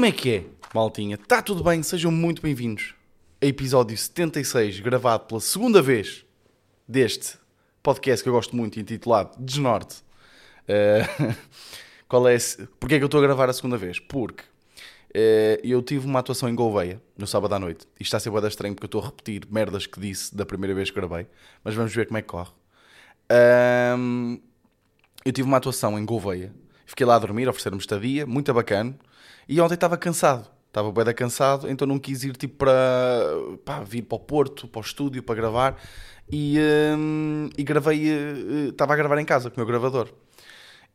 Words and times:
Como 0.00 0.08
é 0.08 0.12
que 0.12 0.34
é, 0.34 0.44
maltinha? 0.72 1.16
Está 1.16 1.42
tudo 1.42 1.62
bem? 1.62 1.82
Sejam 1.82 2.10
muito 2.10 2.40
bem-vindos 2.40 2.94
a 3.38 3.44
episódio 3.44 3.94
76, 3.94 4.80
gravado 4.80 5.26
pela 5.26 5.42
segunda 5.42 5.82
vez 5.82 6.24
deste 6.88 7.36
podcast 7.82 8.22
que 8.22 8.28
eu 8.30 8.32
gosto 8.32 8.56
muito, 8.56 8.80
intitulado 8.80 9.36
Desnorte. 9.38 9.96
Uh, 10.62 11.36
qual 12.08 12.26
é. 12.26 12.38
Porquê 12.80 12.94
é 12.94 12.98
que 12.98 13.04
eu 13.04 13.08
estou 13.08 13.20
a 13.20 13.22
gravar 13.22 13.50
a 13.50 13.52
segunda 13.52 13.76
vez? 13.76 13.98
Porque 13.98 14.42
uh, 14.42 15.60
eu 15.62 15.82
tive 15.82 16.06
uma 16.06 16.20
atuação 16.20 16.48
em 16.48 16.54
Gouveia, 16.54 16.98
no 17.14 17.26
sábado 17.26 17.54
à 17.54 17.58
noite. 17.58 17.86
Isto 17.96 18.04
está 18.04 18.16
a 18.16 18.20
ser 18.20 18.30
boa 18.30 18.48
estranho 18.48 18.74
porque 18.74 18.86
eu 18.86 18.98
estou 18.98 19.02
a 19.02 19.04
repetir 19.04 19.42
merdas 19.50 19.86
que 19.86 20.00
disse 20.00 20.34
da 20.34 20.46
primeira 20.46 20.74
vez 20.74 20.90
que 20.90 20.98
gravei, 20.98 21.26
mas 21.62 21.74
vamos 21.74 21.94
ver 21.94 22.06
como 22.06 22.16
é 22.16 22.22
que 22.22 22.28
corre. 22.28 22.52
Um, 23.98 24.40
eu 25.26 25.30
tive 25.30 25.46
uma 25.46 25.58
atuação 25.58 25.98
em 25.98 26.06
Gouveia, 26.06 26.54
fiquei 26.86 27.04
lá 27.04 27.16
a 27.16 27.18
dormir, 27.18 27.46
ofereceram-me 27.50 27.82
estadia, 27.82 28.24
muito 28.24 28.50
bacana, 28.54 28.98
e 29.48 29.60
ontem 29.60 29.74
estava 29.74 29.96
cansado, 29.96 30.50
estava 30.68 30.92
bem 30.92 31.14
cansado, 31.14 31.68
então 31.68 31.86
não 31.86 31.98
quis 31.98 32.24
ir 32.24 32.36
tipo 32.36 32.56
para 32.58 32.72
pá, 33.64 33.80
vir 33.80 34.02
para 34.02 34.16
o 34.16 34.20
Porto, 34.20 34.68
para 34.68 34.78
o 34.78 34.82
estúdio, 34.82 35.22
para 35.22 35.34
gravar, 35.34 35.76
e, 36.30 36.58
hum, 36.96 37.50
e 37.58 37.62
gravei, 37.62 38.10
uh, 38.10 38.68
estava 38.68 38.92
a 38.92 38.96
gravar 38.96 39.18
em 39.18 39.24
casa 39.24 39.50
com 39.50 39.56
o 39.56 39.58
meu 39.58 39.66
gravador. 39.66 40.08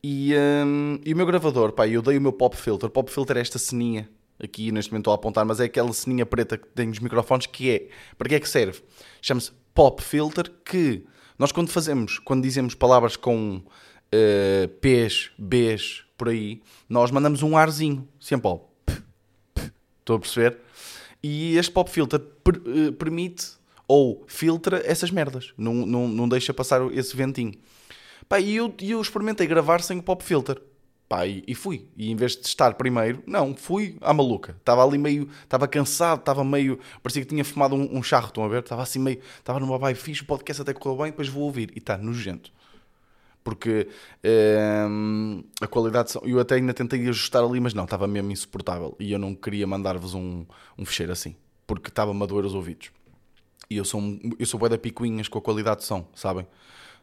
E, 0.02 0.34
hum, 0.64 0.98
e 1.04 1.12
o 1.12 1.16
meu 1.16 1.26
gravador, 1.26 1.72
pá, 1.72 1.86
eu 1.86 2.00
dei 2.00 2.16
o 2.16 2.20
meu 2.20 2.32
pop 2.32 2.56
filter, 2.56 2.88
pop 2.88 3.10
filter 3.10 3.36
é 3.36 3.40
esta 3.40 3.58
ceninha, 3.58 4.08
aqui 4.42 4.70
neste 4.72 4.90
momento 4.90 5.02
estou 5.02 5.12
a 5.12 5.16
apontar, 5.16 5.44
mas 5.44 5.60
é 5.60 5.64
aquela 5.64 5.92
ceninha 5.92 6.24
preta 6.24 6.56
que 6.56 6.68
tem 6.68 6.88
os 6.88 6.98
microfones, 6.98 7.46
que 7.46 7.70
é, 7.70 7.88
para 8.16 8.28
que 8.28 8.34
é 8.34 8.40
que 8.40 8.48
serve? 8.48 8.82
Chama-se 9.20 9.52
pop 9.74 10.02
filter, 10.02 10.50
que 10.64 11.04
nós 11.38 11.52
quando 11.52 11.68
fazemos, 11.68 12.18
quando 12.18 12.42
dizemos 12.42 12.74
palavras 12.74 13.16
com 13.16 13.56
uh, 13.56 14.68
P's, 14.80 15.30
B's, 15.38 16.05
por 16.16 16.28
aí, 16.28 16.62
nós 16.88 17.10
mandamos 17.10 17.42
um 17.42 17.56
arzinho, 17.56 18.06
sempre 18.20 18.48
ao 18.48 18.72
Estou 20.00 20.16
a 20.16 20.20
perceber? 20.20 20.58
E 21.22 21.56
este 21.56 21.72
pop 21.72 21.90
filter 21.90 22.20
per, 22.20 22.56
uh, 22.58 22.92
permite 22.92 23.56
ou 23.88 24.24
filtra 24.28 24.80
essas 24.84 25.10
merdas, 25.10 25.52
não, 25.56 25.74
não, 25.74 26.08
não 26.08 26.28
deixa 26.28 26.54
passar 26.54 26.80
esse 26.92 27.16
ventinho. 27.16 27.54
Pá, 28.28 28.40
e 28.40 28.56
eu, 28.56 28.72
eu 28.80 29.00
experimentei 29.00 29.46
gravar 29.46 29.80
sem 29.82 29.98
o 29.98 30.02
pop 30.02 30.22
filter. 30.22 30.60
Pá, 31.08 31.26
e, 31.26 31.44
e, 31.46 31.54
fui. 31.54 31.88
E 31.96 32.10
em 32.10 32.16
vez 32.16 32.36
de 32.36 32.46
estar 32.46 32.74
primeiro, 32.74 33.22
não, 33.26 33.54
fui 33.54 33.96
à 34.00 34.12
maluca. 34.12 34.56
Estava 34.58 34.84
ali 34.84 34.98
meio, 34.98 35.28
estava 35.44 35.68
cansado, 35.68 36.20
estava 36.20 36.44
meio, 36.44 36.80
parecia 37.02 37.22
que 37.22 37.28
tinha 37.28 37.44
fumado 37.44 37.76
um, 37.76 37.98
um 37.98 38.02
charro, 38.02 38.26
estão 38.26 38.44
a 38.44 38.48
ver? 38.48 38.60
Estava 38.60 38.82
assim 38.82 38.98
meio, 38.98 39.20
estava 39.38 39.60
numa 39.60 39.78
vibe 39.78 39.96
fixe, 39.96 40.22
o 40.22 40.26
podcast 40.26 40.62
até 40.62 40.74
correu 40.74 40.98
bem, 40.98 41.10
depois 41.12 41.28
vou 41.28 41.44
ouvir. 41.44 41.70
E 41.74 41.78
está 41.78 41.96
nojento. 41.96 42.52
Porque 43.46 43.86
hum, 44.90 45.44
a 45.60 45.68
qualidade, 45.68 46.14
eu 46.24 46.40
até 46.40 46.56
ainda 46.56 46.74
tentei 46.74 47.08
ajustar 47.08 47.44
ali, 47.44 47.60
mas 47.60 47.74
não, 47.74 47.84
estava 47.84 48.04
mesmo 48.08 48.32
insuportável. 48.32 48.96
E 48.98 49.12
eu 49.12 49.20
não 49.20 49.36
queria 49.36 49.64
mandar-vos 49.68 50.14
um, 50.14 50.44
um 50.76 50.84
fecheiro 50.84 51.12
assim, 51.12 51.36
porque 51.64 51.88
estava-me 51.88 52.20
a 52.24 52.26
doer 52.26 52.44
os 52.44 52.56
ouvidos. 52.56 52.90
E 53.70 53.76
eu 53.76 53.84
sou, 53.84 54.02
eu 54.36 54.44
sou 54.46 54.58
bué 54.58 54.68
da 54.68 54.76
picuinhas 54.76 55.28
com 55.28 55.38
a 55.38 55.40
qualidade 55.40 55.82
de 55.82 55.86
som, 55.86 56.10
sabem? 56.12 56.44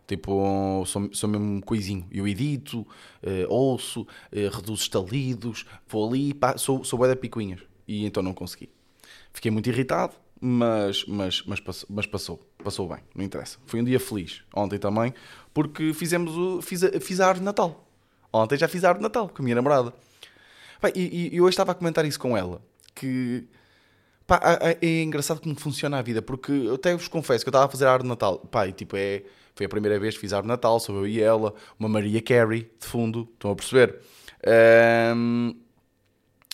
Tipo, 0.06 0.84
sou, 0.86 1.10
sou 1.14 1.30
mesmo 1.30 1.62
coisinho. 1.62 2.06
Eu 2.12 2.28
edito, 2.28 2.82
uh, 2.82 3.48
ouço, 3.48 4.02
uh, 4.02 4.50
reduzo 4.54 4.82
estalidos, 4.82 5.66
vou 5.88 6.10
ali, 6.10 6.34
pá, 6.34 6.58
sou, 6.58 6.84
sou 6.84 7.00
bué 7.00 7.08
da 7.08 7.16
picuinhas. 7.16 7.62
E 7.88 8.06
então 8.06 8.22
não 8.22 8.34
consegui. 8.34 8.70
Fiquei 9.32 9.50
muito 9.50 9.70
irritado, 9.70 10.14
mas, 10.42 11.06
mas, 11.06 11.42
mas, 11.44 11.86
mas 11.90 12.06
passou. 12.06 12.46
Passou 12.64 12.88
bem, 12.88 13.00
não 13.16 13.24
interessa. 13.24 13.58
Foi 13.66 13.82
um 13.82 13.84
dia 13.84 14.00
feliz. 14.00 14.42
Ontem 14.56 14.80
também, 14.80 15.14
porque 15.54 15.94
fizemos 15.94 16.36
o, 16.36 16.62
fiz, 16.62 16.84
a, 16.84 17.00
fiz 17.00 17.20
a 17.20 17.28
árvore 17.28 17.40
de 17.40 17.46
Natal. 17.46 17.86
Ontem 18.32 18.58
já 18.58 18.68
fiz 18.68 18.84
a 18.84 18.90
árvore 18.90 19.02
de 19.02 19.04
Natal 19.04 19.30
com 19.30 19.42
a 19.42 19.44
minha 19.44 19.56
namorada. 19.56 19.94
Pá, 20.80 20.90
e, 20.96 21.30
e 21.34 21.42
hoje 21.42 21.52
estava 21.52 21.74
a 21.74 21.76
comentar 21.76 22.06
isso 22.06 22.20
com 22.20 22.36
ela. 22.38 22.62
Que 22.96 23.46
pá, 24.26 24.40
é 24.82 25.02
engraçado 25.02 25.42
como 25.42 25.60
funciona 25.60 26.00
a 26.00 26.02
vida, 26.02 26.22
porque 26.22 26.52
eu 26.52 26.76
até 26.76 26.96
vos 26.96 27.08
confesso 27.08 27.44
que 27.44 27.50
eu 27.50 27.52
estava 27.52 27.66
a 27.66 27.70
fazer 27.70 27.86
a 27.86 27.92
árvore 27.92 28.04
de 28.04 28.10
Natal. 28.10 28.40
Pá, 28.40 28.68
e 28.68 28.72
tipo, 28.72 28.96
é 28.96 29.24
foi 29.56 29.66
a 29.66 29.70
primeira 29.70 30.00
vez 30.00 30.16
que 30.16 30.22
fiz 30.22 30.34
árvore 30.34 30.48
de 30.48 30.54
Natal, 30.54 30.80
sou 30.80 30.98
eu 30.98 31.08
e 31.08 31.22
ela, 31.22 31.54
uma 31.80 31.88
Maria 31.88 32.22
Carey 32.22 32.72
de 32.80 32.86
fundo, 32.86 33.30
estão 33.34 33.52
a 33.52 33.56
perceber? 33.56 34.00
Um, 35.16 35.56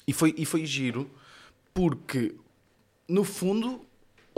e, 0.06 0.14
foi, 0.14 0.34
e 0.38 0.46
foi 0.46 0.66
giro, 0.66 1.10
porque 1.74 2.36
no 3.08 3.24
fundo, 3.24 3.86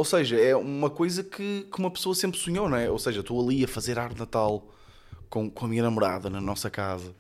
ou 0.01 0.05
seja, 0.05 0.35
é 0.35 0.55
uma 0.55 0.89
coisa 0.89 1.23
que, 1.23 1.67
que 1.71 1.79
uma 1.79 1.91
pessoa 1.91 2.15
sempre 2.15 2.39
sonhou, 2.39 2.67
não 2.67 2.75
é? 2.75 2.89
Ou 2.89 2.97
seja, 2.97 3.19
estou 3.19 3.39
ali 3.39 3.63
a 3.63 3.67
fazer 3.67 3.99
árvore 3.99 4.15
de 4.15 4.21
Natal 4.21 4.67
com, 5.29 5.47
com 5.47 5.65
a 5.65 5.67
minha 5.67 5.83
namorada 5.83 6.27
na 6.27 6.41
nossa 6.41 6.71
casa. 6.71 7.11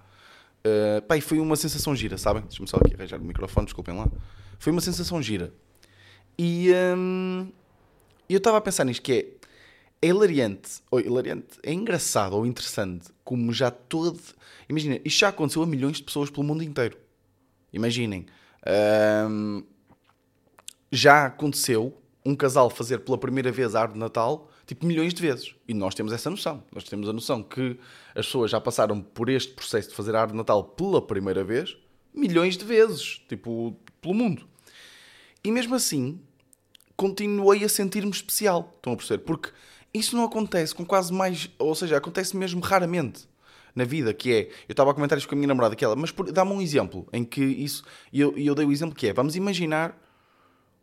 Uh, 0.65 0.99
pá, 1.03 1.15
e 1.15 1.21
foi 1.21 1.39
uma 1.39 1.55
sensação 1.55 1.95
gira, 1.95 2.17
sabem? 2.17 2.41
Deixa-me 2.41 2.67
só 2.67 2.77
aqui 2.77 2.95
arranjar 2.95 3.21
o 3.21 3.23
microfone, 3.23 3.65
desculpem 3.65 3.95
lá. 3.95 4.09
Foi 4.57 4.71
uma 4.71 4.81
sensação 4.81 5.21
gira. 5.21 5.53
E 6.39 6.71
um, 6.97 7.51
eu 8.27 8.39
estava 8.39 8.57
a 8.57 8.61
pensar 8.61 8.83
nisto, 8.83 9.03
que 9.03 9.13
é 9.13 9.41
é 10.01 10.07
hilariante, 10.07 10.81
ou 10.89 10.99
hilariante, 10.99 11.59
é 11.61 11.71
engraçado 11.71 12.35
ou 12.35 12.47
interessante 12.47 13.09
como 13.23 13.53
já 13.53 13.69
todo. 13.69 14.19
Imagina, 14.67 14.99
isto 15.05 15.19
já 15.19 15.27
aconteceu 15.27 15.61
a 15.61 15.67
milhões 15.67 15.97
de 15.97 16.03
pessoas 16.03 16.31
pelo 16.31 16.43
mundo 16.43 16.63
inteiro. 16.63 16.97
Imaginem, 17.71 18.25
hum, 19.29 19.61
já 20.91 21.27
aconteceu 21.27 22.00
um 22.23 22.35
casal 22.35 22.69
fazer 22.69 22.99
pela 22.99 23.17
primeira 23.17 23.51
vez 23.51 23.75
a 23.75 23.81
árvore 23.81 23.99
de 23.99 23.99
Natal 23.99 24.49
tipo 24.65 24.85
milhões 24.85 25.13
de 25.13 25.21
vezes. 25.21 25.55
E 25.67 25.73
nós 25.73 25.95
temos 25.95 26.13
essa 26.13 26.29
noção. 26.29 26.63
Nós 26.73 26.83
temos 26.83 27.09
a 27.09 27.13
noção 27.13 27.43
que 27.43 27.77
as 28.15 28.25
pessoas 28.25 28.51
já 28.51 28.61
passaram 28.61 29.01
por 29.01 29.29
este 29.29 29.53
processo 29.53 29.89
de 29.89 29.95
fazer 29.95 30.15
a 30.15 30.21
árvore 30.21 30.33
de 30.33 30.37
Natal 30.37 30.63
pela 30.63 31.01
primeira 31.01 31.43
vez 31.43 31.75
milhões 32.13 32.57
de 32.57 32.65
vezes, 32.65 33.21
tipo, 33.27 33.75
pelo 34.01 34.13
mundo. 34.13 34.45
E 35.43 35.51
mesmo 35.51 35.75
assim, 35.75 36.19
continuei 36.95 37.63
a 37.63 37.69
sentir-me 37.69 38.11
especial. 38.11 38.73
Estão 38.77 38.93
a 38.93 38.95
perceber? 38.95 39.23
Porque 39.23 39.49
isso 39.93 40.15
não 40.15 40.25
acontece 40.25 40.75
com 40.75 40.85
quase 40.85 41.11
mais. 41.11 41.49
Ou 41.57 41.73
seja, 41.73 41.97
acontece 41.97 42.35
mesmo 42.35 42.61
raramente 42.61 43.27
na 43.75 43.83
vida, 43.83 44.13
que 44.13 44.33
é. 44.33 44.41
Eu 44.67 44.73
estava 44.73 44.91
a 44.91 44.93
comentar 44.93 45.17
isto 45.17 45.27
com 45.27 45.35
a 45.35 45.37
minha 45.37 45.47
namorada, 45.47 45.75
que 45.75 45.83
ela, 45.83 45.95
mas 45.95 46.13
dá-me 46.31 46.51
um 46.51 46.61
exemplo 46.61 47.07
em 47.11 47.23
que 47.23 47.43
isso. 47.43 47.83
E 48.11 48.19
eu, 48.19 48.37
eu 48.37 48.53
dei 48.53 48.65
o 48.65 48.71
exemplo 48.71 48.95
que 48.95 49.07
é: 49.07 49.13
vamos 49.13 49.35
imaginar. 49.35 49.97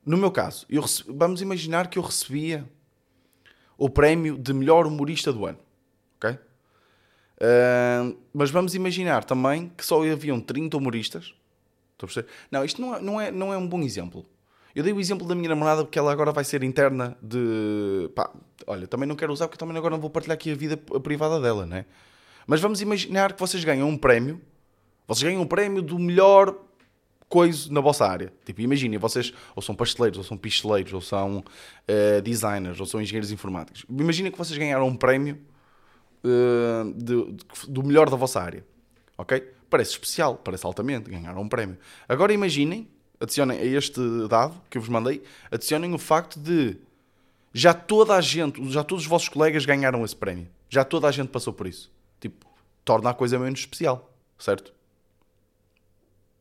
No 0.09 0.17
meu 0.17 0.31
caso, 0.31 0.67
vamos 1.07 1.43
imaginar 1.43 1.89
que 1.89 1.99
eu 1.99 2.03
recebia 2.03 2.67
o 3.77 3.91
prémio 3.91 4.39
de 4.39 4.55
melhor 4.55 4.87
humorista 4.87 5.31
do 5.31 5.45
ano. 5.45 5.59
Ok? 6.17 6.31
Uh, 6.31 8.17
mas 8.33 8.51
vamos 8.51 8.75
imaginar 8.75 9.25
também 9.25 9.71
que 9.77 9.85
só 9.85 10.03
haviam 10.03 10.41
30 10.41 10.79
humoristas. 10.79 11.35
Não, 12.51 12.65
isto 12.65 12.81
não 12.81 12.95
é, 12.95 13.01
não, 13.01 13.21
é, 13.21 13.31
não 13.31 13.53
é 13.53 13.59
um 13.59 13.69
bom 13.69 13.83
exemplo. 13.83 14.25
Eu 14.75 14.83
dei 14.83 14.95
o 14.95 15.01
exemplo 15.01 15.27
da 15.27 15.35
minha 15.35 15.51
namorada 15.51 15.85
porque 15.85 15.99
ela 15.99 16.11
agora 16.11 16.33
vai 16.33 16.45
ser 16.45 16.63
interna 16.63 17.15
de. 17.21 18.11
Pá, 18.15 18.31
olha, 18.67 18.87
também 18.87 19.07
não 19.07 19.15
quero 19.15 19.31
usar 19.31 19.47
porque 19.47 19.59
também 19.59 19.77
agora 19.77 19.95
não 19.95 20.01
vou 20.01 20.09
partilhar 20.09 20.37
aqui 20.37 20.51
a 20.51 20.55
vida 20.55 20.77
privada 20.77 21.39
dela, 21.39 21.67
né? 21.67 21.85
Mas 22.47 22.63
vamos 22.63 22.81
imaginar 22.81 23.35
que 23.35 23.41
vocês 23.41 23.63
ganham 23.63 23.87
um 23.87 23.99
prémio. 23.99 24.41
Vocês 25.07 25.23
ganham 25.23 25.43
um 25.43 25.47
prémio 25.47 25.83
do 25.83 25.99
melhor 25.99 26.57
coisa 27.29 27.73
na 27.73 27.81
vossa 27.81 28.07
área. 28.07 28.33
Tipo, 28.45 28.61
imaginem, 28.61 28.99
vocês 28.99 29.33
ou 29.55 29.63
são 29.63 29.75
pasteleiros, 29.75 30.19
ou 30.19 30.25
são 30.25 30.37
pisteleiros, 30.37 30.93
ou 30.93 31.01
são 31.01 31.39
uh, 31.39 32.23
designers, 32.23 32.81
ou 32.81 32.87
são 32.87 33.01
engenheiros 33.01 33.31
informáticos. 33.31 33.85
Imaginem 33.89 34.33
que 34.33 34.39
vocês 34.39 34.59
ganharam 34.59 34.87
um 34.87 34.97
prémio 34.97 35.39
uh, 36.25 36.93
de, 36.95 37.33
de, 37.33 37.45
do 37.69 37.83
melhor 37.83 38.09
da 38.09 38.17
vossa 38.17 38.41
área. 38.41 38.65
Ok? 39.17 39.41
Parece 39.69 39.93
especial, 39.93 40.37
parece 40.37 40.65
altamente, 40.65 41.11
ganharam 41.11 41.43
um 41.43 41.49
prémio. 41.49 41.77
Agora 42.09 42.33
imaginem 42.33 42.89
adicionem 43.21 43.59
a 43.59 43.65
este 43.65 44.01
dado 44.29 44.61
que 44.71 44.79
eu 44.79 44.83
vos 44.83 44.89
mandei, 44.89 45.23
adicionem 45.51 45.93
o 45.93 45.99
facto 45.99 46.39
de 46.39 46.77
já 47.53 47.75
toda 47.75 48.15
a 48.15 48.21
gente, 48.21 48.65
já 48.71 48.85
todos 48.85 49.05
os 49.05 49.09
vossos 49.09 49.29
colegas 49.29 49.65
ganharam 49.65 50.05
esse 50.05 50.15
prémio. 50.15 50.49
Já 50.69 50.85
toda 50.85 51.09
a 51.09 51.11
gente 51.11 51.29
passou 51.29 51.53
por 51.53 51.67
isso. 51.67 51.91
Tipo, 52.21 52.47
torna 52.85 53.11
a 53.11 53.15
coisa 53.15 53.39
menos 53.39 53.61
especial, 53.61 54.13
certo? 54.39 54.73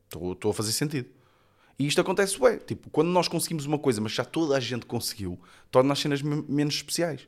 Estou 0.08 0.52
a 0.52 0.54
fazer 0.54 0.72
sentido. 0.72 1.10
E 1.80 1.86
isto 1.86 2.02
acontece, 2.02 2.42
ué, 2.42 2.58
tipo, 2.58 2.90
quando 2.90 3.10
nós 3.10 3.28
conseguimos 3.28 3.66
uma 3.66 3.78
coisa, 3.78 4.02
mas 4.02 4.12
já 4.12 4.26
toda 4.26 4.58
a 4.58 4.60
gente 4.60 4.86
conseguiu, 4.86 5.40
torna 5.70 5.94
as 5.94 6.00
cenas 6.00 6.22
menos 6.22 6.76
especiais. 6.76 7.28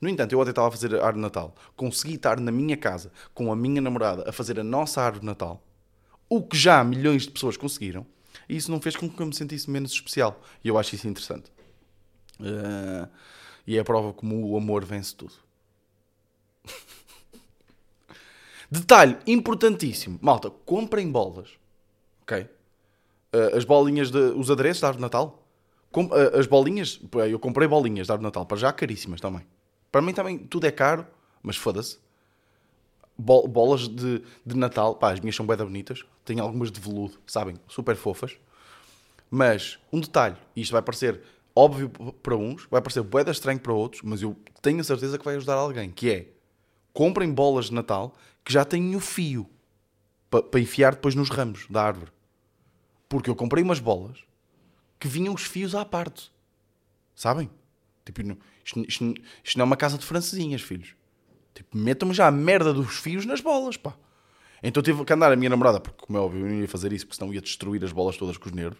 No 0.00 0.08
entanto, 0.08 0.32
eu 0.32 0.40
até 0.40 0.50
estava 0.50 0.68
a 0.68 0.70
fazer 0.70 0.94
a 0.94 0.98
árvore 0.98 1.16
de 1.16 1.20
Natal, 1.20 1.54
consegui 1.76 2.14
estar 2.14 2.40
na 2.40 2.50
minha 2.50 2.76
casa 2.76 3.12
com 3.34 3.52
a 3.52 3.56
minha 3.56 3.82
namorada 3.82 4.26
a 4.26 4.32
fazer 4.32 4.58
a 4.58 4.64
nossa 4.64 5.02
árvore 5.02 5.20
de 5.20 5.26
Natal, 5.26 5.62
o 6.28 6.42
que 6.42 6.56
já 6.56 6.82
milhões 6.82 7.24
de 7.24 7.30
pessoas 7.30 7.58
conseguiram, 7.58 8.06
e 8.48 8.56
isso 8.56 8.70
não 8.70 8.80
fez 8.80 8.96
com 8.96 9.08
que 9.08 9.20
eu 9.20 9.26
me 9.26 9.34
sentisse 9.34 9.70
menos 9.70 9.92
especial. 9.92 10.42
E 10.64 10.68
eu 10.68 10.78
acho 10.78 10.94
isso 10.94 11.06
interessante. 11.06 11.52
Uh, 12.40 13.08
e 13.66 13.76
é 13.76 13.80
a 13.80 13.84
prova 13.84 14.12
como 14.12 14.48
o 14.48 14.56
amor 14.56 14.84
vence 14.84 15.14
tudo. 15.14 15.34
Detalhe 18.70 19.18
importantíssimo. 19.26 20.18
Malta, 20.22 20.50
comprem 20.50 21.10
bolas. 21.10 21.59
Ok? 22.30 22.48
Uh, 23.34 23.56
as 23.56 23.64
bolinhas, 23.64 24.10
de, 24.10 24.18
os 24.18 24.50
adereços 24.50 24.80
da 24.80 24.88
árvore 24.88 25.00
de 25.00 25.02
Natal. 25.02 25.44
Com, 25.90 26.04
uh, 26.06 26.38
as 26.38 26.46
bolinhas, 26.46 27.00
eu 27.28 27.38
comprei 27.38 27.66
bolinhas 27.66 28.06
da 28.06 28.14
árvore 28.14 28.26
de 28.26 28.28
Natal, 28.28 28.46
para 28.46 28.56
já 28.56 28.72
caríssimas 28.72 29.20
também. 29.20 29.44
Para 29.90 30.00
mim 30.00 30.12
também 30.12 30.38
tudo 30.38 30.66
é 30.66 30.70
caro, 30.70 31.04
mas 31.42 31.56
foda-se. 31.56 31.98
bolas 33.18 33.88
de, 33.88 34.22
de 34.46 34.56
Natal, 34.56 34.94
pá, 34.94 35.12
as 35.12 35.20
minhas 35.20 35.34
são 35.34 35.44
bem 35.44 35.56
bonitas. 35.56 36.04
Tenho 36.24 36.42
algumas 36.42 36.70
de 36.70 36.80
veludo, 36.80 37.18
sabem? 37.26 37.56
Super 37.66 37.96
fofas. 37.96 38.36
Mas, 39.28 39.78
um 39.92 40.00
detalhe, 40.00 40.36
e 40.54 40.62
isto 40.62 40.72
vai 40.72 40.82
parecer 40.82 41.20
óbvio 41.54 41.88
para 42.22 42.36
uns, 42.36 42.66
vai 42.70 42.80
parecer 42.80 43.02
boeda 43.02 43.30
estranho 43.30 43.58
para 43.58 43.72
outros, 43.72 44.02
mas 44.02 44.22
eu 44.22 44.36
tenho 44.62 44.80
a 44.80 44.84
certeza 44.84 45.18
que 45.18 45.24
vai 45.24 45.34
ajudar 45.36 45.54
alguém, 45.54 45.90
que 45.90 46.10
é, 46.10 46.28
comprem 46.92 47.32
bolas 47.32 47.66
de 47.66 47.74
Natal 47.74 48.14
que 48.44 48.52
já 48.52 48.64
têm 48.64 48.94
o 48.96 49.00
fio 49.00 49.48
para, 50.30 50.42
para 50.42 50.60
enfiar 50.60 50.94
depois 50.94 51.14
nos 51.14 51.28
ramos 51.28 51.66
da 51.68 51.82
árvore. 51.82 52.12
Porque 53.10 53.28
eu 53.28 53.34
comprei 53.34 53.64
umas 53.64 53.80
bolas 53.80 54.18
que 55.00 55.08
vinham 55.08 55.34
os 55.34 55.42
fios 55.42 55.74
à 55.74 55.84
parte. 55.84 56.30
Sabem? 57.12 57.50
Tipo, 58.04 58.20
isto, 58.64 58.80
isto, 58.88 59.14
isto 59.44 59.58
não 59.58 59.64
é 59.64 59.66
uma 59.66 59.76
casa 59.76 59.98
de 59.98 60.06
francesinhas, 60.06 60.62
filhos. 60.62 60.94
Tipo, 61.52 61.76
metam-me 61.76 62.14
já 62.14 62.28
a 62.28 62.30
merda 62.30 62.72
dos 62.72 62.98
fios 62.98 63.26
nas 63.26 63.40
bolas, 63.40 63.76
pá. 63.76 63.96
Então 64.62 64.80
tive 64.80 65.04
que 65.04 65.12
andar 65.12 65.32
a 65.32 65.36
minha 65.36 65.50
namorada, 65.50 65.80
porque 65.80 66.06
como 66.06 66.18
é 66.18 66.20
óbvio, 66.20 66.46
eu 66.46 66.52
não 66.52 66.60
ia 66.60 66.68
fazer 66.68 66.92
isso, 66.92 67.04
porque 67.04 67.16
senão 67.16 67.34
ia 67.34 67.40
destruir 67.40 67.84
as 67.84 67.90
bolas 67.90 68.16
todas 68.16 68.36
com 68.36 68.48
os 68.48 68.54
nervos. 68.54 68.78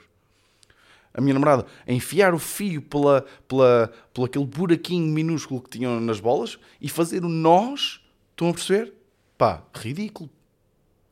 A 1.13 1.21
minha 1.21 1.35
namorada 1.35 1.67
a 1.85 1.93
enfiar 1.93 2.33
o 2.33 2.39
fio 2.39 2.81
pela, 2.83 3.27
pela, 3.49 3.93
pelo 4.15 4.27
aquele 4.27 4.47
buraquinho 4.47 5.13
minúsculo 5.13 5.61
que 5.61 5.71
tinham 5.71 6.01
nas 6.01 6.21
bolas 6.21 6.57
e 6.81 6.89
fazer 6.89 7.25
o 7.25 7.29
nós. 7.29 8.01
Estão 8.31 8.49
a 8.49 8.53
perceber? 8.53 8.95
Pá, 9.37 9.65
ridículo. 9.75 10.31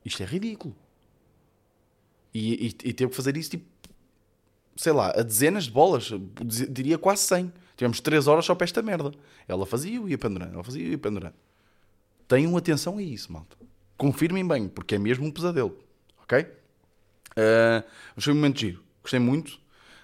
Isto 0.04 0.22
é 0.22 0.26
ridículo. 0.26 0.76
E, 2.32 2.66
e, 2.66 2.88
e 2.88 2.92
teve 2.92 3.10
que 3.10 3.16
fazer 3.16 3.36
isso 3.36 3.50
tipo, 3.50 3.64
sei 4.76 4.92
lá, 4.92 5.10
a 5.10 5.22
dezenas 5.22 5.64
de 5.64 5.70
bolas, 5.70 6.10
diria 6.70 6.96
quase 6.96 7.22
100. 7.22 7.52
Tivemos 7.76 8.00
3 8.00 8.26
horas 8.26 8.44
só 8.44 8.54
para 8.54 8.64
esta 8.64 8.82
merda. 8.82 9.12
Ela 9.46 9.66
fazia 9.66 10.00
e 10.00 10.10
ia 10.10 10.18
pendurando, 10.18 10.54
ela 10.54 10.64
fazia 10.64 10.82
e 10.82 10.90
ia 10.90 10.98
pendurando. 10.98 11.34
Tenham 12.26 12.56
atenção 12.56 12.98
a 12.98 13.02
isso, 13.02 13.32
malta. 13.32 13.56
Confirmem 13.96 14.46
bem, 14.46 14.68
porque 14.68 14.94
é 14.94 14.98
mesmo 14.98 15.26
um 15.26 15.30
pesadelo. 15.30 15.76
Ok? 16.22 16.40
Uh, 16.40 17.84
foi 18.16 18.32
um 18.32 18.36
momento 18.36 18.60
giro. 18.60 18.82
Gostei 19.02 19.18
muito. 19.20 19.58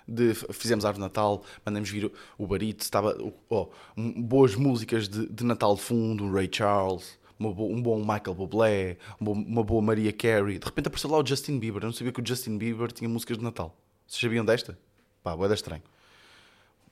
De, 0.07 0.35
fizemos 0.35 0.85
árvore 0.85 1.03
de 1.03 1.09
Natal, 1.09 1.43
mandamos 1.65 1.89
vir 1.89 2.13
o 2.37 2.47
barito, 2.47 2.83
estava 2.83 3.17
oh, 3.49 3.71
boas 3.97 4.55
músicas 4.55 5.09
de, 5.09 5.27
de 5.27 5.45
Natal 5.45 5.75
de 5.75 5.81
fundo, 5.81 6.31
Ray 6.31 6.49
Charles, 6.53 7.19
um 7.39 7.83
bom 7.83 7.99
Michael 7.99 8.35
Bublé, 8.35 8.97
uma 9.21 9.63
boa 9.63 9.83
Maria 9.83 10.13
Carey. 10.13 10.59
De 10.59 10.65
repente 10.65 10.87
apareceu 10.87 11.11
lá 11.11 11.19
o 11.19 11.27
Justin 11.27 11.59
Bieber. 11.59 11.83
Eu 11.83 11.87
não 11.87 11.93
sabia 11.93 12.13
que 12.13 12.21
o 12.21 12.27
Justin 12.27 12.57
Bieber 12.57 12.93
tinha 12.93 13.09
músicas 13.09 13.39
de 13.39 13.45
Natal. 13.45 13.77
Vocês 14.07 14.21
sabiam 14.21 14.45
desta? 14.45 14.79
Pá, 15.23 15.37
boeda 15.37 15.55
estranho. 15.55 15.83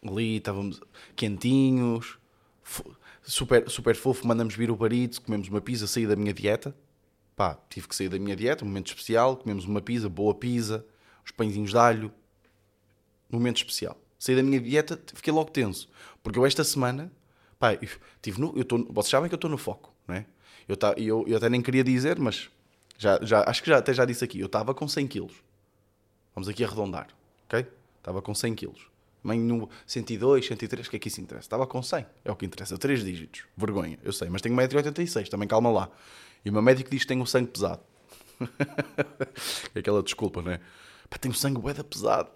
Ali 0.04 0.38
estávamos 0.38 0.80
quentinhos, 1.14 2.18
super, 3.22 3.68
super 3.70 3.94
fofo. 3.94 4.26
Mandamos 4.26 4.54
vir 4.54 4.70
o 4.70 4.76
barito, 4.76 5.22
comemos 5.22 5.48
uma 5.48 5.60
pizza, 5.60 5.86
saí 5.86 6.06
da 6.06 6.16
minha 6.16 6.32
dieta. 6.32 6.74
Pá, 7.36 7.58
tive 7.68 7.88
que 7.88 7.94
sair 7.94 8.08
da 8.08 8.18
minha 8.18 8.34
dieta, 8.36 8.64
um 8.64 8.68
momento 8.68 8.88
especial. 8.88 9.36
Comemos 9.36 9.64
uma 9.64 9.80
pizza, 9.80 10.08
boa 10.08 10.34
pizza, 10.34 10.84
os 11.24 11.30
pãezinhos 11.30 11.70
de 11.70 11.78
alho. 11.78 12.12
Momento 13.30 13.58
especial. 13.58 13.96
Saí 14.18 14.36
da 14.36 14.42
minha 14.42 14.60
dieta, 14.60 15.00
fiquei 15.14 15.32
logo 15.32 15.50
tenso. 15.50 15.88
Porque 16.22 16.38
eu 16.38 16.46
esta 16.46 16.64
semana, 16.64 17.10
pá, 17.62 17.74
eu, 17.74 17.88
tive 18.20 18.40
no, 18.40 18.52
eu 18.56 18.64
tô, 18.64 18.84
vocês 18.90 19.08
sabem 19.12 19.28
que 19.28 19.34
eu 19.34 19.36
estou 19.36 19.48
no 19.48 19.56
foco, 19.56 19.94
não 20.08 20.16
é? 20.16 20.26
Eu, 20.66 20.76
tá, 20.76 20.94
eu, 20.96 21.24
eu 21.28 21.36
até 21.36 21.48
nem 21.48 21.62
queria 21.62 21.84
dizer, 21.84 22.18
mas 22.18 22.50
já, 22.98 23.20
já, 23.22 23.48
acho 23.48 23.62
que 23.62 23.70
já, 23.70 23.78
até 23.78 23.94
já 23.94 24.04
disse 24.04 24.24
aqui. 24.24 24.40
Eu 24.40 24.46
estava 24.46 24.74
com 24.74 24.88
100 24.88 25.06
quilos. 25.06 25.32
Vamos 26.34 26.48
aqui 26.48 26.64
arredondar, 26.64 27.06
ok? 27.46 27.64
Estava 27.98 28.20
com 28.20 28.34
100 28.34 28.56
quilos. 28.56 28.88
Mãe 29.22 29.38
no 29.38 29.70
102, 29.86 30.44
103, 30.44 30.88
o 30.88 30.90
que 30.90 30.96
é 30.96 30.98
que 30.98 31.06
isso 31.06 31.20
interessa? 31.20 31.46
Estava 31.46 31.64
com 31.64 31.80
100, 31.80 32.04
é 32.24 32.32
o 32.32 32.34
que 32.34 32.44
interessa. 32.44 32.76
3 32.76 33.04
dígitos, 33.04 33.44
vergonha, 33.56 33.96
eu 34.02 34.12
sei, 34.12 34.28
mas 34.28 34.42
tenho 34.42 34.56
1,86m, 34.56 35.28
também 35.28 35.46
calma 35.46 35.70
lá. 35.70 35.88
E 36.44 36.50
o 36.50 36.52
meu 36.52 36.62
médico 36.62 36.90
diz 36.90 37.02
que 37.02 37.06
tenho 37.06 37.22
o 37.22 37.26
sangue 37.26 37.46
pesado. 37.46 37.82
é 39.72 39.78
aquela 39.78 40.02
desculpa, 40.02 40.42
não 40.42 40.50
é? 40.50 40.60
Pá, 41.12 41.18
tenho 41.18 41.34
sangue 41.34 41.60
boeda 41.60 41.84
pesado. 41.84 42.30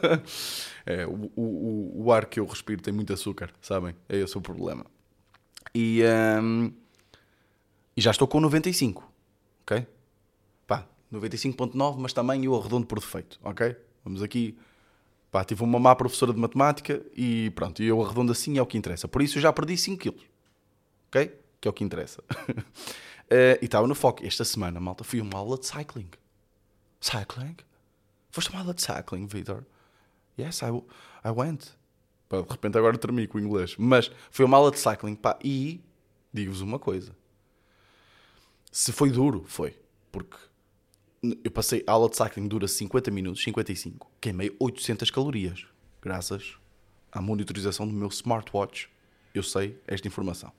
é, 0.86 1.06
o, 1.06 1.30
o, 1.36 2.04
o 2.04 2.12
ar 2.12 2.24
que 2.24 2.40
eu 2.40 2.46
respiro 2.46 2.80
tem 2.80 2.90
muito 2.92 3.12
açúcar, 3.12 3.52
sabem? 3.60 3.94
É 4.08 4.16
esse 4.16 4.36
o 4.38 4.40
problema. 4.40 4.86
E, 5.74 6.02
um, 6.42 6.72
e 7.94 8.00
já 8.00 8.10
estou 8.10 8.26
com 8.26 8.40
95, 8.40 9.12
ok? 9.60 9.86
Pá, 10.66 10.88
95.9, 11.12 11.98
mas 11.98 12.14
também 12.14 12.46
eu 12.46 12.58
arredondo 12.58 12.86
por 12.86 12.98
defeito, 12.98 13.38
ok? 13.44 13.76
Vamos 14.02 14.22
aqui. 14.22 14.56
Pá, 15.30 15.44
tive 15.44 15.62
uma 15.62 15.78
má 15.78 15.94
professora 15.94 16.32
de 16.32 16.40
matemática 16.40 17.04
e 17.14 17.50
pronto, 17.50 17.82
eu 17.82 18.02
arredondo 18.02 18.32
assim 18.32 18.56
é 18.56 18.62
o 18.62 18.66
que 18.66 18.78
interessa. 18.78 19.06
Por 19.06 19.20
isso 19.20 19.36
eu 19.36 19.42
já 19.42 19.52
perdi 19.52 19.76
5 19.76 19.98
quilos, 19.98 20.22
ok? 21.08 21.30
Que 21.60 21.68
é 21.68 21.70
o 21.70 21.74
que 21.74 21.84
interessa. 21.84 22.22
uh, 22.22 22.64
e 23.60 23.66
estava 23.66 23.86
no 23.86 23.94
foco. 23.94 24.24
Esta 24.24 24.46
semana, 24.46 24.80
malta, 24.80 25.04
fui 25.04 25.20
a 25.20 25.22
uma 25.22 25.38
aula 25.38 25.58
de 25.58 25.66
cycling. 25.66 26.08
Cycling? 27.02 27.56
Foste 28.32 28.50
uma 28.50 28.60
aula 28.60 28.72
de 28.72 28.80
cycling, 28.80 29.26
Victor? 29.26 29.64
Yes, 30.38 30.62
I, 30.62 30.68
I 30.68 31.30
went. 31.30 31.66
Pá, 32.30 32.40
de 32.40 32.48
repente 32.48 32.78
agora 32.78 32.96
termino 32.96 33.28
com 33.28 33.36
o 33.36 33.40
inglês. 33.40 33.76
Mas 33.78 34.10
foi 34.30 34.46
uma 34.46 34.56
aula 34.56 34.70
de 34.70 34.78
cycling, 34.78 35.14
pá, 35.14 35.38
e 35.44 35.82
digo-vos 36.32 36.62
uma 36.62 36.78
coisa. 36.78 37.14
Se 38.70 38.90
foi 38.90 39.10
duro, 39.10 39.44
foi. 39.46 39.78
Porque 40.10 40.38
eu 41.44 41.50
passei, 41.50 41.84
a 41.86 41.92
aula 41.92 42.08
de 42.08 42.16
cycling 42.16 42.48
dura 42.48 42.66
50 42.66 43.10
minutos, 43.10 43.42
55. 43.42 44.10
Queimei 44.18 44.56
800 44.58 45.10
calorias. 45.10 45.66
Graças 46.00 46.56
à 47.12 47.20
monitorização 47.20 47.86
do 47.86 47.92
meu 47.92 48.08
smartwatch. 48.08 48.88
Eu 49.34 49.42
sei 49.42 49.78
esta 49.86 50.08
informação. 50.08 50.50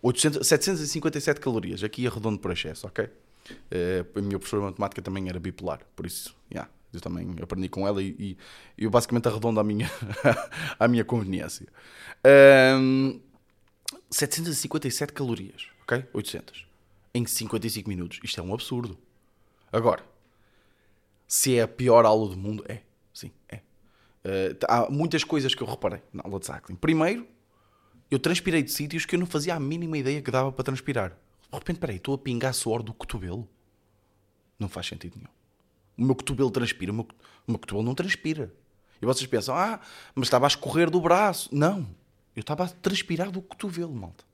800, 0.00 0.46
757 0.46 1.38
calorias. 1.38 1.84
Aqui 1.84 2.06
arredondo 2.06 2.38
por 2.38 2.50
excesso, 2.50 2.86
ok? 2.86 3.04
Uh, 3.04 4.18
a 4.18 4.22
minha 4.22 4.38
professora 4.38 4.62
de 4.62 4.68
matemática 4.68 5.02
também 5.02 5.28
era 5.28 5.38
bipolar. 5.38 5.80
Por 5.94 6.06
isso, 6.06 6.34
yeah, 6.50 6.70
eu 6.92 7.00
também 7.00 7.36
aprendi 7.42 7.68
com 7.68 7.86
ela 7.86 8.02
e, 8.02 8.36
e 8.78 8.84
eu 8.84 8.90
basicamente 8.90 9.28
arredondo 9.28 9.60
a 9.60 9.64
minha, 9.64 9.90
a 10.78 10.88
minha 10.88 11.04
conveniência. 11.04 11.66
Um, 12.80 13.20
757 14.10 15.12
calorias, 15.12 15.66
ok? 15.82 16.04
800 16.12 16.66
em 17.14 17.26
55 17.26 17.88
minutos. 17.88 18.20
Isto 18.22 18.40
é 18.40 18.42
um 18.42 18.54
absurdo. 18.54 18.98
Agora, 19.72 20.04
se 21.26 21.56
é 21.56 21.62
a 21.62 21.68
pior 21.68 22.04
aula 22.04 22.28
do 22.28 22.36
mundo, 22.36 22.64
é. 22.68 22.82
Sim, 23.12 23.32
é. 23.48 23.56
Uh, 24.24 24.56
há 24.68 24.90
muitas 24.90 25.24
coisas 25.24 25.54
que 25.54 25.62
eu 25.62 25.66
reparei 25.66 26.02
na 26.12 26.22
aula 26.24 26.38
de 26.38 26.46
cycling. 26.46 26.76
Primeiro, 26.76 27.26
eu 28.10 28.18
transpirei 28.18 28.62
de 28.62 28.70
sítios 28.70 29.04
que 29.04 29.14
eu 29.14 29.18
não 29.18 29.26
fazia 29.26 29.54
a 29.54 29.60
mínima 29.60 29.98
ideia 29.98 30.22
que 30.22 30.30
dava 30.30 30.50
para 30.50 30.64
transpirar. 30.64 31.10
De 31.10 31.58
repente, 31.58 31.78
peraí, 31.78 31.96
estou 31.96 32.14
a 32.14 32.18
pingar 32.18 32.54
suor 32.54 32.82
do 32.82 32.92
cotovelo. 32.92 33.48
Não 34.58 34.68
faz 34.68 34.86
sentido 34.86 35.16
nenhum. 35.16 35.37
O 35.98 36.04
meu 36.04 36.14
cotovelo 36.14 36.50
transpira, 36.50 36.92
o 36.92 36.94
meu, 36.94 37.08
o 37.46 37.50
meu 37.50 37.58
cotovelo 37.58 37.84
não 37.84 37.94
transpira. 37.94 38.54
E 39.02 39.06
vocês 39.06 39.26
pensam, 39.26 39.54
ah, 39.54 39.80
mas 40.14 40.26
estava 40.26 40.46
a 40.46 40.48
escorrer 40.48 40.88
do 40.90 41.00
braço. 41.00 41.48
Não, 41.52 41.86
eu 42.34 42.40
estava 42.40 42.64
a 42.64 42.68
transpirar 42.68 43.30
do 43.30 43.42
cotovelo, 43.42 43.92
malta 43.92 44.28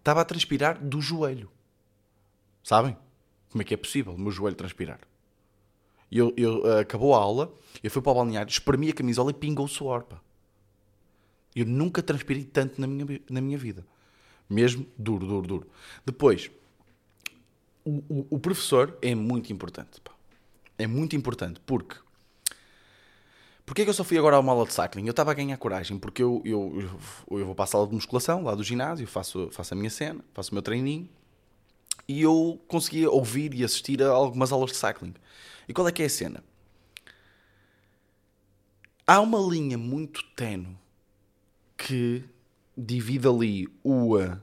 estava 0.00 0.22
a 0.22 0.24
transpirar 0.24 0.82
do 0.82 1.00
joelho. 1.00 1.50
Sabem? 2.62 2.96
Como 3.50 3.62
é 3.62 3.64
que 3.64 3.74
é 3.74 3.76
possível 3.76 4.14
o 4.14 4.18
meu 4.18 4.32
joelho 4.32 4.56
transpirar? 4.56 5.00
Eu, 6.10 6.34
eu, 6.36 6.62
uh, 6.62 6.78
acabou 6.78 7.14
a 7.14 7.18
aula, 7.18 7.52
eu 7.82 7.90
fui 7.90 8.02
para 8.02 8.10
o 8.10 8.14
balneário, 8.14 8.50
espremi 8.50 8.90
a 8.90 8.92
camisola 8.92 9.30
e 9.30 9.34
pingou 9.34 9.66
o 9.66 9.68
suor. 9.68 10.02
Pá. 10.04 10.20
Eu 11.54 11.64
nunca 11.64 12.02
transpirei 12.02 12.44
tanto 12.44 12.80
na 12.80 12.86
minha, 12.86 13.20
na 13.30 13.40
minha 13.40 13.56
vida. 13.56 13.86
Mesmo 14.48 14.86
duro, 14.98 15.26
duro, 15.26 15.46
duro. 15.46 15.66
Depois, 16.04 16.50
o, 17.84 18.02
o, 18.08 18.26
o 18.30 18.38
professor 18.40 18.98
é 19.00 19.14
muito 19.14 19.52
importante. 19.52 20.00
Pá. 20.00 20.12
É 20.82 20.86
muito 20.86 21.14
importante 21.16 21.60
porque 21.64 21.96
Porquê 23.70 23.84
que 23.84 23.90
eu 23.90 23.94
só 23.94 24.02
fui 24.02 24.18
agora 24.18 24.34
a 24.34 24.40
uma 24.40 24.50
aula 24.50 24.66
de 24.66 24.72
cycling? 24.72 25.06
Eu 25.06 25.12
estava 25.12 25.30
a 25.30 25.34
ganhar 25.34 25.56
coragem, 25.56 25.96
porque 25.96 26.20
eu, 26.20 26.42
eu, 26.44 26.90
eu, 27.30 27.46
vou 27.46 27.54
para 27.54 27.62
a 27.62 27.68
sala 27.68 27.86
de 27.86 27.94
musculação, 27.94 28.42
lá 28.42 28.52
do 28.52 28.64
ginásio, 28.64 29.06
faço, 29.06 29.48
faço 29.52 29.74
a 29.74 29.76
minha 29.76 29.88
cena, 29.88 30.24
faço 30.34 30.50
o 30.50 30.54
meu 30.54 30.62
treininho, 30.62 31.08
e 32.08 32.20
eu 32.20 32.60
conseguia 32.66 33.08
ouvir 33.08 33.54
e 33.54 33.62
assistir 33.62 34.02
a 34.02 34.08
algumas 34.08 34.50
aulas 34.50 34.72
de 34.72 34.76
cycling. 34.76 35.14
E 35.68 35.72
qual 35.72 35.86
é 35.86 35.92
que 35.92 36.02
é 36.02 36.06
a 36.06 36.10
cena? 36.10 36.42
Há 39.06 39.20
uma 39.20 39.38
linha 39.38 39.78
muito 39.78 40.24
tenue 40.34 40.76
que 41.76 42.24
divide 42.76 43.28
ali 43.28 43.68
o, 43.84 44.16
uh, 44.16 44.36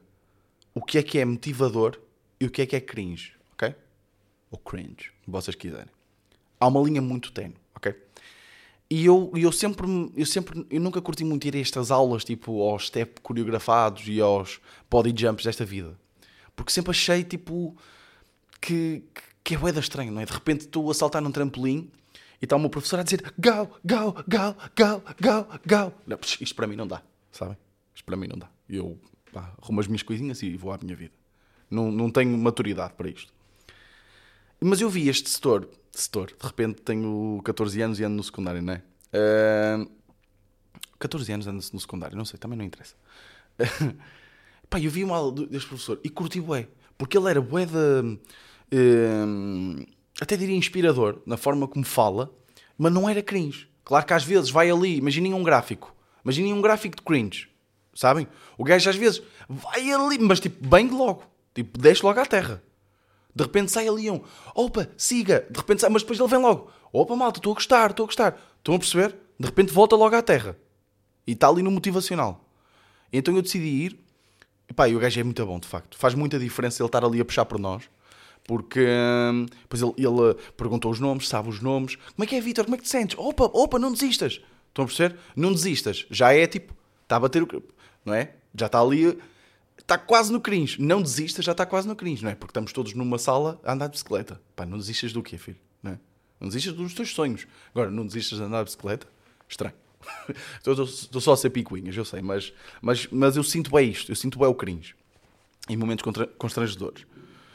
o 0.73 0.81
que 0.81 0.99
é 0.99 1.03
que 1.03 1.19
é 1.19 1.25
motivador 1.25 1.99
e 2.39 2.45
o 2.45 2.49
que 2.49 2.61
é 2.61 2.65
que 2.65 2.77
é 2.77 2.79
cringe, 2.79 3.33
ok? 3.51 3.75
Ou 4.49 4.57
cringe, 4.57 5.11
vocês 5.27 5.53
quiserem. 5.53 5.96
Há 6.59 6.67
uma 6.67 6.81
linha 6.81 7.01
muito 7.01 7.31
tenue, 7.31 7.55
ok? 7.75 7.95
E 8.89 9.05
eu, 9.05 9.31
eu 9.35 9.51
sempre, 9.51 9.85
eu 10.15 10.25
sempre, 10.25 10.65
eu 10.69 10.79
nunca 10.79 11.01
curti 11.01 11.23
muito 11.23 11.45
ir 11.45 11.55
a 11.55 11.59
estas 11.59 11.91
aulas, 11.91 12.23
tipo, 12.23 12.61
aos 12.61 12.87
step 12.87 13.19
coreografados 13.21 14.07
e 14.07 14.21
aos 14.21 14.61
body 14.89 15.13
jumps 15.15 15.43
desta 15.43 15.65
vida. 15.65 15.97
Porque 16.55 16.71
sempre 16.71 16.91
achei, 16.91 17.23
tipo, 17.23 17.75
que, 18.61 19.03
que 19.43 19.55
é 19.55 19.57
boeda 19.57 19.79
estranho, 19.79 20.11
não 20.11 20.21
é? 20.21 20.25
De 20.25 20.31
repente 20.31 20.61
estou 20.61 20.89
a 20.89 20.93
saltar 20.93 21.21
num 21.21 21.31
trampolim 21.31 21.91
e 22.41 22.45
está 22.45 22.55
uma 22.55 22.69
professora 22.69 23.01
a 23.01 23.03
dizer 23.03 23.21
go, 23.37 23.67
go, 23.83 24.13
go, 24.13 24.55
go, 24.75 25.03
go, 25.21 25.59
go. 25.65 25.93
Não, 26.05 26.17
isto 26.39 26.55
para 26.55 26.65
mim 26.65 26.77
não 26.77 26.87
dá, 26.87 27.01
sabem? 27.31 27.57
Isto 27.93 28.05
para 28.05 28.15
mim 28.15 28.27
não 28.27 28.37
dá. 28.37 28.49
Eu 28.69 28.97
pá, 29.33 29.53
arrumo 29.61 29.81
as 29.81 29.87
minhas 29.87 30.03
coisinhas 30.03 30.41
e 30.41 30.55
vou 30.55 30.71
à 30.71 30.77
minha 30.81 30.95
vida. 30.95 31.13
Não, 31.69 31.91
não 31.91 32.09
tenho 32.09 32.37
maturidade 32.37 32.93
para 32.93 33.09
isto. 33.09 33.33
Mas 34.59 34.81
eu 34.81 34.89
vi 34.89 35.07
este 35.07 35.29
setor 35.29 35.67
setor. 36.01 36.27
De 36.27 36.45
repente 36.45 36.81
tenho 36.81 37.41
14 37.43 37.81
anos 37.81 37.99
e 37.99 38.03
ando 38.03 38.15
no 38.15 38.23
secundário, 38.23 38.61
não 38.61 38.73
é? 38.73 38.81
Uh, 39.13 39.89
14 40.99 41.31
anos 41.31 41.47
ando 41.47 41.63
no 41.73 41.79
secundário, 41.79 42.17
não 42.17 42.25
sei, 42.25 42.39
também 42.39 42.57
não 42.57 42.65
interessa. 42.65 42.95
Pá, 44.69 44.79
eu 44.79 44.91
vi 44.91 45.03
uma 45.03 45.15
aula 45.15 45.47
deste 45.47 45.67
professor 45.67 45.99
e 46.03 46.09
curti 46.09 46.39
bué. 46.41 46.67
Porque 46.97 47.17
ele 47.17 47.29
era 47.29 47.41
bué 47.41 47.65
de... 47.65 48.19
Uh, 48.73 49.85
até 50.19 50.35
diria 50.35 50.55
inspirador, 50.55 51.21
na 51.25 51.37
forma 51.37 51.67
como 51.67 51.85
fala, 51.85 52.31
mas 52.77 52.91
não 52.91 53.07
era 53.07 53.21
cringe. 53.21 53.69
Claro 53.83 54.05
que 54.05 54.13
às 54.13 54.23
vezes 54.23 54.49
vai 54.49 54.69
ali, 54.69 54.97
imaginem 54.97 55.33
um 55.33 55.43
gráfico. 55.43 55.95
Imaginem 56.23 56.53
um 56.53 56.61
gráfico 56.61 56.95
de 56.95 57.01
cringe. 57.03 57.49
Sabem? 57.93 58.27
O 58.57 58.63
gajo 58.63 58.89
às 58.89 58.95
vezes 58.95 59.21
vai 59.47 59.91
ali, 59.91 60.19
mas 60.19 60.39
tipo, 60.39 60.67
bem 60.67 60.89
logo. 60.89 61.23
Tipo, 61.53 61.79
desce 61.79 62.03
logo 62.03 62.19
à 62.19 62.25
terra. 62.25 62.61
De 63.37 63.43
repente 63.43 63.71
sai 63.71 63.87
ali 63.87 64.09
um, 64.09 64.19
opa, 64.55 64.89
siga. 64.97 65.45
De 65.47 65.59
repente 65.59 65.81
sai, 65.81 65.91
mas 65.91 66.01
depois 66.01 66.19
ele 66.19 66.27
vem 66.27 66.39
logo, 66.39 66.71
opa, 66.91 67.15
malta, 67.15 67.37
estou 67.37 67.51
a 67.51 67.53
gostar, 67.53 67.91
estou 67.91 68.05
a 68.05 68.07
gostar. 68.07 68.41
Estão 68.57 68.73
a 68.73 68.79
perceber? 68.79 69.15
De 69.39 69.45
repente 69.45 69.71
volta 69.71 69.95
logo 69.95 70.15
à 70.15 70.23
terra. 70.23 70.57
E 71.27 71.33
está 71.33 71.47
ali 71.47 71.61
no 71.61 71.69
motivacional. 71.69 72.43
Então 73.13 73.35
eu 73.35 73.43
decidi 73.43 73.67
ir. 73.67 73.99
E 74.67 74.73
pá, 74.73 74.89
e 74.89 74.95
o 74.95 74.99
gajo 74.99 75.19
é 75.19 75.23
muito 75.23 75.45
bom, 75.45 75.59
de 75.59 75.67
facto. 75.67 75.95
Faz 75.99 76.15
muita 76.15 76.39
diferença 76.39 76.81
ele 76.81 76.87
estar 76.87 77.05
ali 77.05 77.21
a 77.21 77.25
puxar 77.25 77.45
por 77.45 77.59
nós. 77.59 77.83
Porque 78.43 78.83
hum, 79.31 79.45
depois 79.45 79.83
ele, 79.83 79.93
ele 79.97 80.33
perguntou 80.57 80.89
os 80.89 80.99
nomes, 80.99 81.27
sabe 81.27 81.47
os 81.47 81.61
nomes. 81.61 81.95
Como 81.95 82.23
é 82.23 82.25
que 82.25 82.35
é, 82.35 82.41
Vitor? 82.41 82.65
Como 82.65 82.73
é 82.73 82.79
que 82.79 82.85
te 82.85 82.89
sentes? 82.89 83.15
Opa, 83.19 83.43
opa, 83.53 83.77
não 83.77 83.91
desistas. 83.91 84.41
Estão 84.69 84.85
a 84.85 84.87
perceber? 84.87 85.15
Não 85.35 85.51
desistas. 85.51 86.07
Já 86.09 86.33
é 86.33 86.47
tipo, 86.47 86.73
está 87.03 87.17
a 87.17 87.19
bater 87.19 87.43
o. 87.43 87.63
Não 88.03 88.15
é? 88.15 88.33
Já 88.55 88.65
está 88.65 88.81
ali 88.81 89.15
está 89.87 89.97
quase 89.97 90.33
no 90.33 90.41
cringe. 90.41 90.81
Não 90.81 91.01
desistas, 91.01 91.45
já 91.45 91.53
está 91.53 91.65
quase 91.65 91.87
no 91.87 91.95
cringe, 91.95 92.21
não 92.21 92.29
é? 92.29 92.35
Porque 92.35 92.51
estamos 92.51 92.73
todos 92.73 92.93
numa 92.93 93.17
sala 93.17 93.59
a 93.63 93.71
andar 93.71 93.87
de 93.87 93.93
bicicleta. 93.93 94.39
Pá, 94.53 94.65
não 94.65 94.77
desistas 94.77 95.13
do 95.13 95.23
quê, 95.23 95.37
filho? 95.37 95.57
Não, 95.81 95.93
é? 95.93 95.99
não 96.41 96.49
desistas 96.49 96.73
dos 96.73 96.93
teus 96.93 97.13
sonhos. 97.13 97.47
Agora, 97.73 97.89
não 97.89 98.05
desistas 98.05 98.37
de 98.37 98.43
andar 98.43 98.59
de 98.59 98.65
bicicleta? 98.65 99.07
Estranho. 99.47 99.73
estou, 100.59 101.21
só 101.21 101.33
a 101.33 101.37
ser 101.37 101.49
picuinhas, 101.49 101.95
eu 101.95 102.05
sei, 102.05 102.21
mas, 102.21 102.53
mas, 102.81 103.07
mas 103.07 103.35
eu 103.35 103.43
sinto 103.43 103.71
bem 103.71 103.89
isto, 103.89 104.11
eu 104.11 104.15
sinto 104.15 104.37
bem 104.37 104.47
o 104.47 104.53
cringe. 104.53 104.93
Em 105.69 105.77
momentos 105.77 106.05
constrangedores. 106.37 107.05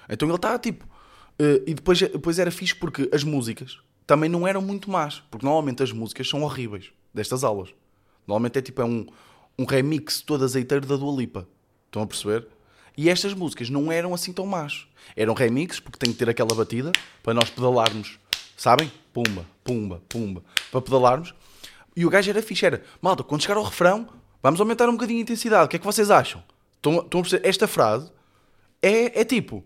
Então 0.09 0.27
ele 0.27 0.37
está 0.37 0.59
tipo. 0.59 0.85
Uh, 1.39 1.63
e 1.67 1.75
depois, 1.75 2.01
depois 2.01 2.39
era 2.39 2.51
fixe 2.51 2.75
porque 2.75 3.09
as 3.13 3.25
músicas 3.25 3.79
também 4.07 4.29
não 4.29 4.49
eram 4.49 4.63
muito 4.63 4.91
más. 4.91 5.23
Porque 5.31 5.45
normalmente 5.45 5.83
as 5.83 5.93
músicas 5.93 6.29
são 6.29 6.43
horríveis 6.43 6.93
destas 7.13 7.45
aulas. 7.45 7.75
Normalmente 8.27 8.59
é 8.59 8.63
tipo 8.63 8.81
é 8.81 8.85
um, 8.85 9.07
um 9.59 9.65
remix 9.65 10.23
todo 10.23 10.45
azeiteiro 10.45 10.87
da 10.87 10.97
Dua 10.97 11.15
Lipa. 11.15 11.49
Estão 11.93 12.03
a 12.03 12.07
perceber? 12.07 12.49
E 12.97 13.11
estas 13.11 13.35
músicas 13.35 13.69
não 13.69 13.93
eram 13.93 14.15
assim 14.15 14.33
tão 14.33 14.47
más. 14.47 14.87
Eram 15.15 15.35
remixes, 15.35 15.79
porque 15.79 15.99
tem 15.99 16.11
que 16.11 16.19
ter 16.19 16.27
aquela 16.27 16.55
batida 16.55 16.91
para 17.23 17.35
nós 17.35 17.51
pedalarmos. 17.51 18.19
Sabem? 18.57 18.91
Pumba, 19.13 19.45
pumba, 19.63 20.03
pumba. 20.09 20.43
Para 20.71 20.81
pedalarmos. 20.81 21.35
E 21.95 22.07
o 22.07 22.09
gajo 22.09 22.31
era 22.31 22.41
fixe. 22.41 22.65
Era, 22.65 22.83
malta, 23.03 23.23
quando 23.23 23.43
chegar 23.43 23.59
ao 23.59 23.65
refrão, 23.65 24.09
vamos 24.43 24.59
aumentar 24.59 24.89
um 24.89 24.93
bocadinho 24.93 25.19
a 25.19 25.23
intensidade. 25.23 25.67
O 25.67 25.69
que 25.69 25.77
é 25.77 25.79
que 25.79 25.85
vocês 25.85 26.11
acham? 26.11 26.43
Estão, 26.77 26.99
a 26.99 27.05
perceber? 27.05 27.47
Esta 27.47 27.69
frase 27.69 28.11
é, 28.81 29.21
é 29.21 29.25
tipo... 29.25 29.63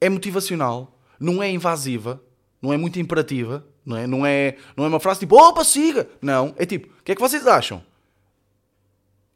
É 0.00 0.08
motivacional. 0.08 0.98
Não 1.20 1.42
é 1.42 1.50
invasiva. 1.50 2.18
Não 2.62 2.72
é 2.72 2.78
muito 2.78 2.98
imperativa. 2.98 3.62
Não 3.84 3.96
é, 3.96 4.06
não 4.06 4.24
é, 4.24 4.56
não 4.74 4.86
é 4.86 4.88
uma 4.88 5.00
frase 5.00 5.20
tipo, 5.20 5.36
opa, 5.36 5.62
siga. 5.64 6.08
Não. 6.22 6.54
É 6.56 6.64
tipo, 6.64 6.88
o 6.98 7.02
que 7.02 7.12
é 7.12 7.14
que 7.14 7.20
vocês 7.20 7.46
acham? 7.46 7.84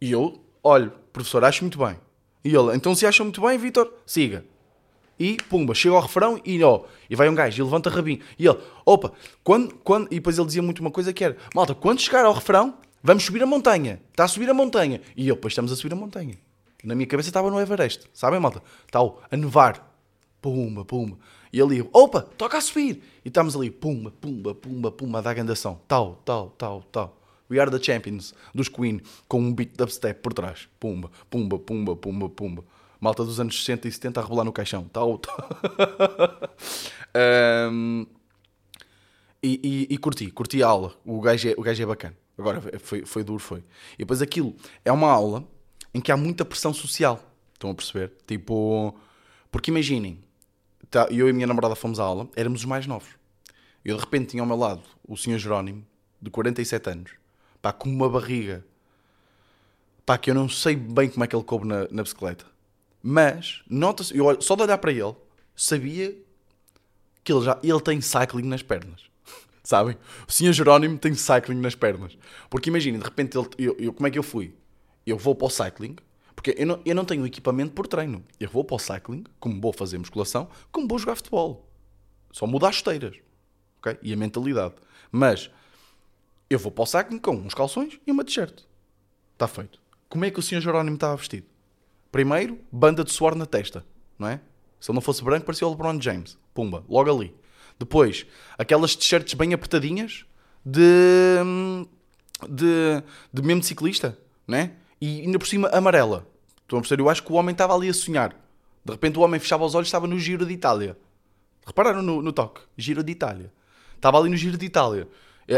E 0.00 0.10
eu 0.10 0.42
olho 0.62 0.99
professor, 1.12 1.44
acho 1.44 1.62
muito 1.62 1.78
bem. 1.78 1.96
E 2.44 2.48
ele, 2.48 2.74
então 2.74 2.94
se 2.94 3.06
acha 3.06 3.22
muito 3.22 3.40
bem, 3.40 3.58
Vitor, 3.58 3.92
siga. 4.06 4.44
E 5.18 5.36
pumba, 5.36 5.74
chega 5.74 5.94
ao 5.94 6.00
refrão 6.00 6.40
e 6.44 6.62
ó, 6.64 6.84
e 7.08 7.14
vai 7.14 7.28
um 7.28 7.34
gajo 7.34 7.60
e 7.60 7.62
levanta 7.62 7.90
rabinho. 7.90 8.20
E 8.38 8.46
ele, 8.46 8.58
opa, 8.86 9.12
quando, 9.44 9.74
quando, 9.84 10.06
e 10.06 10.14
depois 10.14 10.38
ele 10.38 10.46
dizia 10.46 10.62
muito 10.62 10.80
uma 10.80 10.90
coisa 10.90 11.12
que 11.12 11.22
era, 11.22 11.36
malta, 11.54 11.74
quando 11.74 12.00
chegar 12.00 12.24
ao 12.24 12.32
refrão, 12.32 12.78
vamos 13.02 13.24
subir 13.24 13.42
a 13.42 13.46
montanha. 13.46 14.00
Está 14.10 14.24
a 14.24 14.28
subir 14.28 14.48
a 14.48 14.54
montanha. 14.54 15.02
E 15.14 15.28
eu, 15.28 15.34
depois 15.34 15.52
estamos 15.52 15.70
a 15.70 15.76
subir 15.76 15.92
a 15.92 15.96
montanha. 15.96 16.38
Na 16.82 16.94
minha 16.94 17.06
cabeça 17.06 17.28
estava 17.28 17.50
no 17.50 17.60
Everest, 17.60 18.06
sabem, 18.14 18.40
malta? 18.40 18.62
Tal, 18.90 19.22
a 19.30 19.36
nevar. 19.36 19.94
Pumba, 20.40 20.86
pumba. 20.86 21.18
E 21.52 21.60
ele, 21.60 21.86
opa, 21.92 22.22
toca 22.22 22.56
a 22.56 22.60
subir. 22.62 23.02
E 23.22 23.28
estamos 23.28 23.54
ali, 23.54 23.70
pumba, 23.70 24.10
pumba, 24.10 24.54
pumba, 24.54 24.90
pumba, 24.90 25.18
a 25.18 25.20
dar 25.20 25.34
gandação. 25.34 25.78
Tal, 25.86 26.22
tal, 26.24 26.48
tal, 26.56 26.82
tal. 26.90 27.19
We 27.50 27.58
Are 27.58 27.70
the 27.70 27.82
Champions 27.82 28.32
dos 28.54 28.68
Queen 28.68 29.00
com 29.26 29.40
um 29.40 29.52
beat 29.52 29.76
dubstep 29.76 30.20
por 30.20 30.32
trás. 30.32 30.68
Pumba, 30.78 31.10
pumba, 31.28 31.58
pumba, 31.58 31.96
pumba, 31.96 32.28
pumba. 32.28 32.64
Malta 33.00 33.24
dos 33.24 33.40
anos 33.40 33.58
60 33.58 33.88
e 33.88 33.92
70 33.92 34.20
a 34.20 34.22
rebolar 34.22 34.44
no 34.44 34.52
caixão. 34.52 34.84
Tal, 34.92 35.18
tal. 35.18 35.38
um, 37.72 38.06
e, 39.42 39.86
e, 39.88 39.94
e, 39.94 39.98
curti, 39.98 40.30
curti 40.30 40.62
a 40.62 40.68
aula. 40.68 40.94
O 41.04 41.20
gajo 41.20 41.48
é, 41.48 41.54
o 41.56 41.62
gajo 41.62 41.82
é 41.82 41.86
bacana. 41.86 42.16
Agora, 42.36 42.62
foi, 42.78 43.04
foi 43.04 43.24
duro, 43.24 43.38
foi. 43.38 43.64
E 43.94 43.98
depois 43.98 44.22
aquilo 44.22 44.54
é 44.84 44.92
uma 44.92 45.10
aula 45.10 45.44
em 45.94 46.00
que 46.00 46.12
há 46.12 46.16
muita 46.16 46.44
pressão 46.44 46.72
social. 46.72 47.20
Estão 47.54 47.70
a 47.70 47.74
perceber? 47.74 48.12
Tipo, 48.26 48.94
porque 49.50 49.70
imaginem, 49.70 50.18
tá, 50.90 51.08
eu 51.10 51.26
e 51.26 51.30
a 51.30 51.32
minha 51.32 51.46
namorada 51.46 51.74
fomos 51.74 51.98
à 51.98 52.04
aula, 52.04 52.28
éramos 52.36 52.60
os 52.60 52.66
mais 52.66 52.86
novos. 52.86 53.08
Eu 53.84 53.96
de 53.96 54.02
repente 54.02 54.30
tinha 54.30 54.42
ao 54.42 54.46
meu 54.46 54.56
lado 54.56 54.82
o 55.06 55.16
senhor 55.16 55.38
Jerónimo, 55.38 55.84
de 56.20 56.30
47 56.30 56.90
anos, 56.90 57.10
pá, 57.60 57.72
com 57.72 57.88
uma 57.88 58.08
barriga, 58.08 58.64
pá, 60.04 60.18
que 60.18 60.30
eu 60.30 60.34
não 60.34 60.48
sei 60.48 60.76
bem 60.76 61.08
como 61.08 61.24
é 61.24 61.26
que 61.26 61.36
ele 61.36 61.44
coube 61.44 61.66
na, 61.66 61.86
na 61.90 62.02
bicicleta. 62.02 62.44
Mas, 63.02 63.62
nota-se, 63.68 64.16
eu 64.16 64.40
só 64.40 64.54
de 64.56 64.62
olhar 64.62 64.78
para 64.78 64.92
ele, 64.92 65.14
sabia 65.56 66.16
que 67.24 67.32
ele 67.32 67.42
já 67.42 67.58
ele 67.62 67.80
tem 67.80 68.00
cycling 68.00 68.46
nas 68.46 68.62
pernas. 68.62 69.02
Sabem? 69.62 69.96
O 70.28 70.32
senhor 70.32 70.52
Jerónimo 70.52 70.98
tem 70.98 71.14
cycling 71.14 71.60
nas 71.60 71.74
pernas. 71.74 72.16
Porque 72.48 72.70
imaginem, 72.70 72.98
de 72.98 73.04
repente, 73.04 73.38
ele, 73.38 73.48
eu, 73.58 73.76
eu, 73.78 73.92
como 73.92 74.06
é 74.06 74.10
que 74.10 74.18
eu 74.18 74.22
fui? 74.22 74.54
Eu 75.06 75.16
vou 75.16 75.34
para 75.34 75.46
o 75.46 75.50
cycling, 75.50 75.96
porque 76.34 76.54
eu 76.58 76.66
não, 76.66 76.80
eu 76.84 76.94
não 76.94 77.04
tenho 77.04 77.26
equipamento 77.26 77.72
por 77.72 77.86
treino. 77.86 78.24
Eu 78.38 78.48
vou 78.48 78.64
para 78.64 78.76
o 78.76 78.78
cycling, 78.78 79.24
como 79.38 79.60
vou 79.60 79.72
fazer 79.72 79.98
musculação, 79.98 80.48
como 80.70 80.86
vou 80.88 80.98
jogar 80.98 81.16
futebol. 81.16 81.68
Só 82.32 82.46
muda 82.46 82.68
as 82.68 82.76
esteiras. 82.76 83.16
Okay? 83.78 83.98
E 84.02 84.12
a 84.12 84.16
mentalidade. 84.16 84.74
Mas 85.10 85.50
eu 86.50 86.58
vou 86.58 86.72
para 86.72 86.82
o 86.82 86.86
cycling 86.86 87.18
com 87.18 87.36
uns 87.36 87.54
calções 87.54 88.00
e 88.04 88.10
uma 88.10 88.24
t-shirt. 88.24 88.64
Está 89.34 89.46
feito. 89.46 89.80
Como 90.08 90.24
é 90.24 90.30
que 90.30 90.40
o 90.40 90.42
senhor 90.42 90.60
Jerónimo 90.60 90.96
estava 90.96 91.16
vestido? 91.16 91.46
Primeiro, 92.10 92.58
banda 92.72 93.04
de 93.04 93.12
suor 93.12 93.36
na 93.36 93.46
testa, 93.46 93.86
não 94.18 94.26
é? 94.26 94.40
Se 94.80 94.90
ele 94.90 94.96
não 94.96 95.00
fosse 95.00 95.22
branco, 95.22 95.46
parecia 95.46 95.64
o 95.66 95.70
LeBron 95.70 96.00
James. 96.00 96.36
Pumba, 96.52 96.84
logo 96.88 97.08
ali. 97.08 97.32
Depois, 97.78 98.26
aquelas 98.58 98.96
t-shirts 98.96 99.34
bem 99.34 99.54
apertadinhas 99.54 100.26
de, 100.66 101.38
de, 102.48 103.02
de 103.32 103.42
mesmo 103.42 103.62
ciclista, 103.62 104.18
né? 104.46 104.72
E 105.00 105.20
ainda 105.20 105.38
por 105.38 105.46
cima 105.46 105.68
amarela. 105.68 106.26
Estão 106.62 106.80
a 106.80 106.82
perceber? 106.82 107.02
Eu 107.02 107.08
acho 107.08 107.22
que 107.22 107.32
o 107.32 107.36
homem 107.36 107.52
estava 107.52 107.74
ali 107.74 107.88
a 107.88 107.94
sonhar. 107.94 108.34
De 108.84 108.92
repente 108.92 109.18
o 109.18 109.22
homem 109.22 109.38
fechava 109.38 109.64
os 109.64 109.76
olhos 109.76 109.86
e 109.86 109.90
estava 109.90 110.08
no 110.08 110.18
Giro 110.18 110.44
de 110.44 110.52
Itália. 110.52 110.98
Repararam 111.64 112.02
no, 112.02 112.20
no 112.20 112.32
toque? 112.32 112.60
Giro 112.76 113.04
de 113.04 113.12
Itália. 113.12 113.52
Estava 113.94 114.18
ali 114.18 114.28
no 114.28 114.36
Giro 114.36 114.58
de 114.58 114.66
Itália 114.66 115.06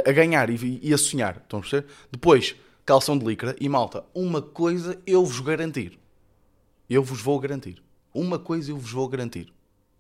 a 0.08 0.12
ganhar 0.12 0.48
e, 0.50 0.80
e 0.82 0.92
a 0.92 0.98
sonhar. 0.98 1.36
Estão 1.36 1.58
a 1.58 1.62
perceber? 1.62 1.86
Depois, 2.10 2.56
calção 2.84 3.18
de 3.18 3.24
licra 3.24 3.54
e 3.60 3.68
malta, 3.68 4.04
uma 4.14 4.40
coisa 4.40 5.00
eu 5.06 5.24
vos 5.24 5.40
garantir. 5.40 5.98
Eu 6.88 7.02
vos 7.02 7.20
vou 7.20 7.38
garantir. 7.38 7.82
Uma 8.12 8.38
coisa 8.38 8.70
eu 8.70 8.78
vos 8.78 8.90
vou 8.90 9.08
garantir. 9.08 9.52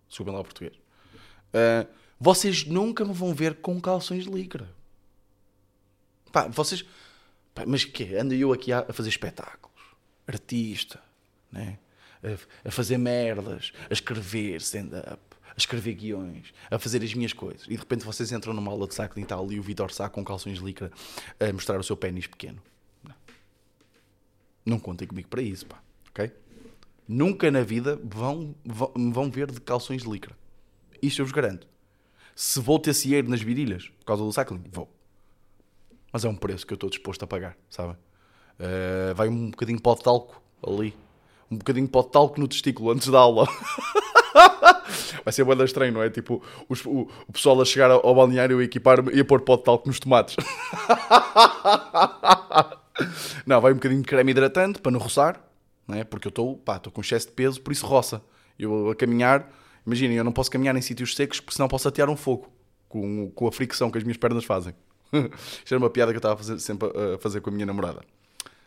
Desculpem 0.08 0.34
lá 0.34 0.40
o 0.40 0.44
português. 0.44 0.74
Uh, 0.74 1.88
vocês 2.18 2.64
nunca 2.64 3.04
me 3.04 3.12
vão 3.12 3.34
ver 3.34 3.56
com 3.56 3.80
calções 3.80 4.24
de 4.24 4.30
licra. 4.30 4.68
Pá, 6.30 6.48
vocês. 6.48 6.84
Pá, 7.54 7.64
mas 7.66 7.84
que 7.84 8.14
Ando 8.14 8.34
eu 8.34 8.52
aqui 8.52 8.72
a, 8.72 8.84
fazer 8.92 9.08
espetáculos. 9.08 9.82
Artista, 10.26 11.00
né? 11.50 11.78
A, 12.22 12.68
a 12.68 12.70
fazer 12.70 12.96
merdas, 12.98 13.72
a 13.90 13.92
escrever 13.92 14.60
stand-up 14.60 15.20
a 15.52 15.58
escrever 15.58 15.94
guiões, 15.94 16.52
a 16.70 16.78
fazer 16.78 17.02
as 17.02 17.14
minhas 17.14 17.32
coisas. 17.32 17.64
E 17.66 17.70
de 17.70 17.76
repente 17.76 18.04
vocês 18.04 18.32
entram 18.32 18.52
numa 18.52 18.70
aula 18.70 18.86
de 18.86 18.94
cycling 18.94 19.22
e 19.22 19.26
tal 19.26 19.52
e 19.52 19.58
o 19.58 19.62
Vitor 19.62 19.92
Sá 19.92 20.08
com 20.08 20.24
calções 20.24 20.58
de 20.58 20.64
licra 20.64 20.90
a 21.38 21.52
mostrar 21.52 21.78
o 21.78 21.82
seu 21.82 21.96
pênis 21.96 22.26
pequeno. 22.26 22.60
Não. 23.02 23.14
Não 24.64 24.78
contem 24.78 25.06
comigo 25.06 25.28
para 25.28 25.42
isso, 25.42 25.66
pá. 25.66 25.82
Ok? 26.10 26.30
Nunca 27.06 27.50
na 27.50 27.62
vida 27.62 28.00
vão, 28.02 28.54
vão, 28.64 28.92
vão 29.12 29.30
ver 29.30 29.50
de 29.50 29.60
calções 29.60 30.02
de 30.02 30.08
licra. 30.08 30.36
Isto 31.02 31.20
eu 31.20 31.26
vos 31.26 31.32
garanto. 31.32 31.66
Se 32.34 32.58
vou 32.60 32.78
ter 32.78 32.94
cieiro 32.94 33.28
nas 33.28 33.42
virilhas 33.42 33.88
por 33.88 34.06
causa 34.06 34.22
do 34.22 34.32
cycling, 34.32 34.64
vou. 34.70 34.90
Mas 36.12 36.24
é 36.24 36.28
um 36.28 36.36
preço 36.36 36.66
que 36.66 36.72
eu 36.72 36.76
estou 36.76 36.88
disposto 36.90 37.22
a 37.22 37.26
pagar, 37.26 37.56
sabem? 37.68 37.96
Uh, 38.58 39.14
vai 39.14 39.28
um 39.28 39.50
bocadinho 39.50 39.80
pó 39.80 39.94
de 39.94 40.02
talco 40.02 40.40
ali. 40.66 40.94
Um 41.50 41.56
bocadinho 41.56 41.88
pó 41.88 42.02
de 42.02 42.10
talco 42.10 42.40
no 42.40 42.48
testículo 42.48 42.90
antes 42.90 43.08
da 43.08 43.18
aula. 43.18 43.46
Vai 45.24 45.32
ser 45.32 45.44
banda 45.44 45.64
estranho, 45.64 45.92
não 45.92 46.02
é? 46.02 46.10
Tipo, 46.10 46.42
os, 46.68 46.84
o, 46.84 47.08
o, 47.26 47.32
pessoal 47.32 47.60
a 47.60 47.64
chegar 47.64 47.90
ao, 47.90 48.14
balneário 48.14 48.60
e 48.60 48.64
equipar 48.64 48.98
e 49.12 49.20
a 49.20 49.24
pôr 49.24 49.40
pó 49.40 49.56
de 49.56 49.64
talco 49.64 49.88
nos 49.88 49.98
tomates. 49.98 50.36
não, 53.46 53.60
vai 53.60 53.72
um 53.72 53.76
bocadinho 53.76 54.02
de 54.02 54.08
creme 54.08 54.30
hidratante 54.30 54.80
para 54.80 54.92
não 54.92 55.00
roçar, 55.00 55.42
não 55.86 55.96
é? 55.96 56.04
Porque 56.04 56.28
eu 56.28 56.30
estou, 56.30 56.62
estou 56.68 56.92
com 56.92 57.00
excesso 57.00 57.28
de 57.28 57.32
peso, 57.32 57.60
por 57.60 57.72
isso 57.72 57.86
roça. 57.86 58.22
Eu 58.58 58.90
a 58.90 58.94
caminhar, 58.94 59.50
imaginem, 59.86 60.16
eu 60.16 60.24
não 60.24 60.32
posso 60.32 60.50
caminhar 60.50 60.76
em 60.76 60.82
sítios 60.82 61.14
secos 61.14 61.40
porque 61.40 61.56
senão 61.56 61.68
posso 61.68 61.88
atear 61.88 62.08
um 62.08 62.16
fogo 62.16 62.50
com, 62.88 63.30
com 63.30 63.46
a 63.46 63.52
fricção 63.52 63.90
que 63.90 63.98
as 63.98 64.04
minhas 64.04 64.18
pernas 64.18 64.44
fazem. 64.44 64.74
Isto 65.12 65.74
era 65.74 65.78
uma 65.78 65.90
piada 65.90 66.12
que 66.12 66.16
eu 66.16 66.20
estava 66.20 66.34
a 66.34 66.36
fazer, 66.36 66.58
sempre 66.58 66.88
a 66.88 67.18
fazer 67.18 67.40
com 67.40 67.50
a 67.50 67.52
minha 67.52 67.66
namorada. 67.66 68.00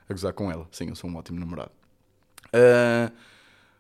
A 0.08 0.13
gozar 0.13 0.34
com 0.34 0.51
ela. 0.51 0.67
Sim, 0.72 0.89
eu 0.89 0.96
sou 0.96 1.10
um 1.10 1.15
ótimo 1.15 1.39
namorado. 1.39 1.72
Uh, 2.48 3.12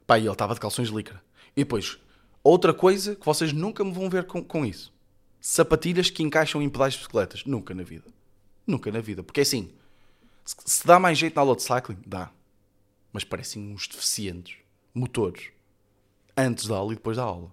pá, 0.07 0.17
e 0.17 0.23
ele 0.23 0.31
estava 0.31 0.53
de 0.53 0.59
calções 0.59 0.89
de 0.89 0.95
licra. 0.95 1.21
E 1.55 1.63
depois, 1.63 1.99
outra 2.45 2.73
coisa 2.73 3.15
que 3.15 3.25
vocês 3.25 3.51
nunca 3.51 3.83
me 3.83 3.91
vão 3.91 4.09
ver 4.09 4.25
com, 4.25 4.43
com 4.43 4.65
isso. 4.65 4.93
Sapatilhas 5.41 6.09
que 6.09 6.23
encaixam 6.23 6.61
em 6.61 6.69
pedais 6.69 6.93
de 6.93 6.99
bicicletas. 6.99 7.43
Nunca 7.45 7.73
na 7.73 7.83
vida. 7.83 8.05
Nunca 8.65 8.91
na 8.91 9.01
vida. 9.01 9.23
Porque 9.23 9.41
é 9.41 9.43
assim, 9.43 9.71
se, 10.43 10.55
se 10.63 10.87
dá 10.87 10.99
mais 10.99 11.17
jeito 11.17 11.35
na 11.35 11.41
aula 11.41 11.55
de 11.55 11.63
cycling, 11.63 11.97
dá. 12.05 12.31
Mas 13.11 13.23
parecem 13.23 13.73
uns 13.73 13.87
deficientes. 13.87 14.57
Motores. 14.93 15.49
Antes 16.37 16.67
da 16.67 16.75
aula 16.75 16.93
e 16.93 16.95
depois 16.95 17.17
da 17.17 17.23
aula. 17.23 17.51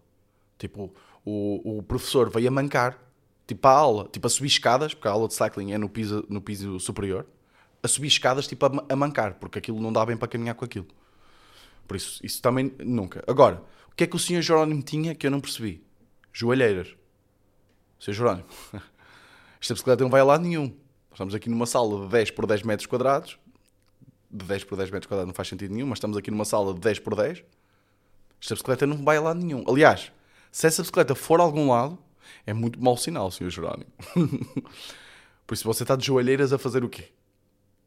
Tipo, 0.59 0.93
o, 1.25 1.79
o 1.79 1.83
professor 1.83 2.31
veio 2.31 2.49
a 2.49 2.51
mancar, 2.51 2.99
tipo, 3.47 3.67
a 3.67 3.71
aula, 3.71 4.09
tipo, 4.13 4.27
a 4.27 4.31
subir 4.31 4.49
escadas, 4.49 4.95
porque 4.95 5.09
a 5.09 5.11
aula 5.11 5.29
de 5.29 5.35
cycling 5.35 5.73
é 5.73 5.79
no 5.79 5.89
piso, 5.89 6.25
no 6.29 6.41
piso 6.41 6.79
superior, 6.79 7.27
a 7.83 7.89
subir 7.89 8.09
escadas, 8.09 8.47
tipo, 8.47 8.65
a, 8.67 8.85
a 8.89 8.97
mancar, 8.97 9.35
porque 9.35 9.59
aquilo 9.59 9.81
não 9.81 9.93
dá 9.93 10.05
bem 10.05 10.17
para 10.17 10.29
caminhar 10.29 10.55
com 10.55 10.65
aquilo. 10.65 10.87
Por 11.87 11.97
isso, 11.97 12.25
isso 12.25 12.41
também 12.41 12.73
nunca. 12.79 13.25
Agora, 13.27 13.63
o 13.93 13.95
que 13.95 14.05
é 14.05 14.07
que 14.07 14.17
o 14.17 14.19
senhor 14.19 14.41
Jerónimo 14.41 14.83
tinha 14.83 15.15
que 15.15 15.27
eu 15.27 15.31
não 15.31 15.41
percebi? 15.41 15.85
Joalheiras. 16.33 16.95
Senhor 18.01 18.15
Jerónimo, 18.15 18.49
esta 19.61 19.75
bicicleta 19.75 20.03
não 20.03 20.11
vai 20.11 20.23
a 20.23 20.25
lado 20.25 20.43
nenhum. 20.43 20.75
Estamos 21.13 21.35
aqui 21.35 21.51
numa 21.51 21.67
sala 21.67 22.07
de 22.07 22.09
10 22.11 22.31
por 22.31 22.47
10 22.47 22.63
metros 22.63 22.87
quadrados. 22.87 23.39
De 24.31 24.47
10 24.47 24.65
por 24.65 24.77
10 24.77 24.91
metros 24.91 25.07
quadrados 25.07 25.29
não 25.29 25.35
faz 25.35 25.49
sentido 25.49 25.75
nenhum, 25.75 25.87
mas 25.87 25.99
estamos 25.99 26.17
aqui 26.17 26.31
numa 26.31 26.47
sala 26.47 26.73
de 26.73 26.81
10 26.81 27.01
por 27.01 27.15
10. 27.15 27.45
Esta 28.41 28.55
bicicleta 28.55 28.87
não 28.87 29.05
vai 29.05 29.19
a 29.19 29.21
lado 29.21 29.39
nenhum. 29.39 29.63
Aliás, 29.69 30.11
se 30.51 30.67
essa 30.67 30.83
bicicleta 30.83 31.15
for 31.15 31.39
a 31.39 31.45
algum 31.45 31.71
lado, 31.71 31.99
é 32.47 32.55
muito 32.55 32.83
mau 32.83 32.97
sinal, 32.97 33.31
Sr. 33.31 33.51
Jerónimo. 33.51 33.91
Por 35.47 35.55
isso, 35.55 35.65
você 35.65 35.85
está 35.85 35.95
de 35.95 36.07
joelheiras 36.07 36.53
a 36.53 36.59
fazer 36.59 36.83
o 36.83 36.89
quê? 36.89 37.13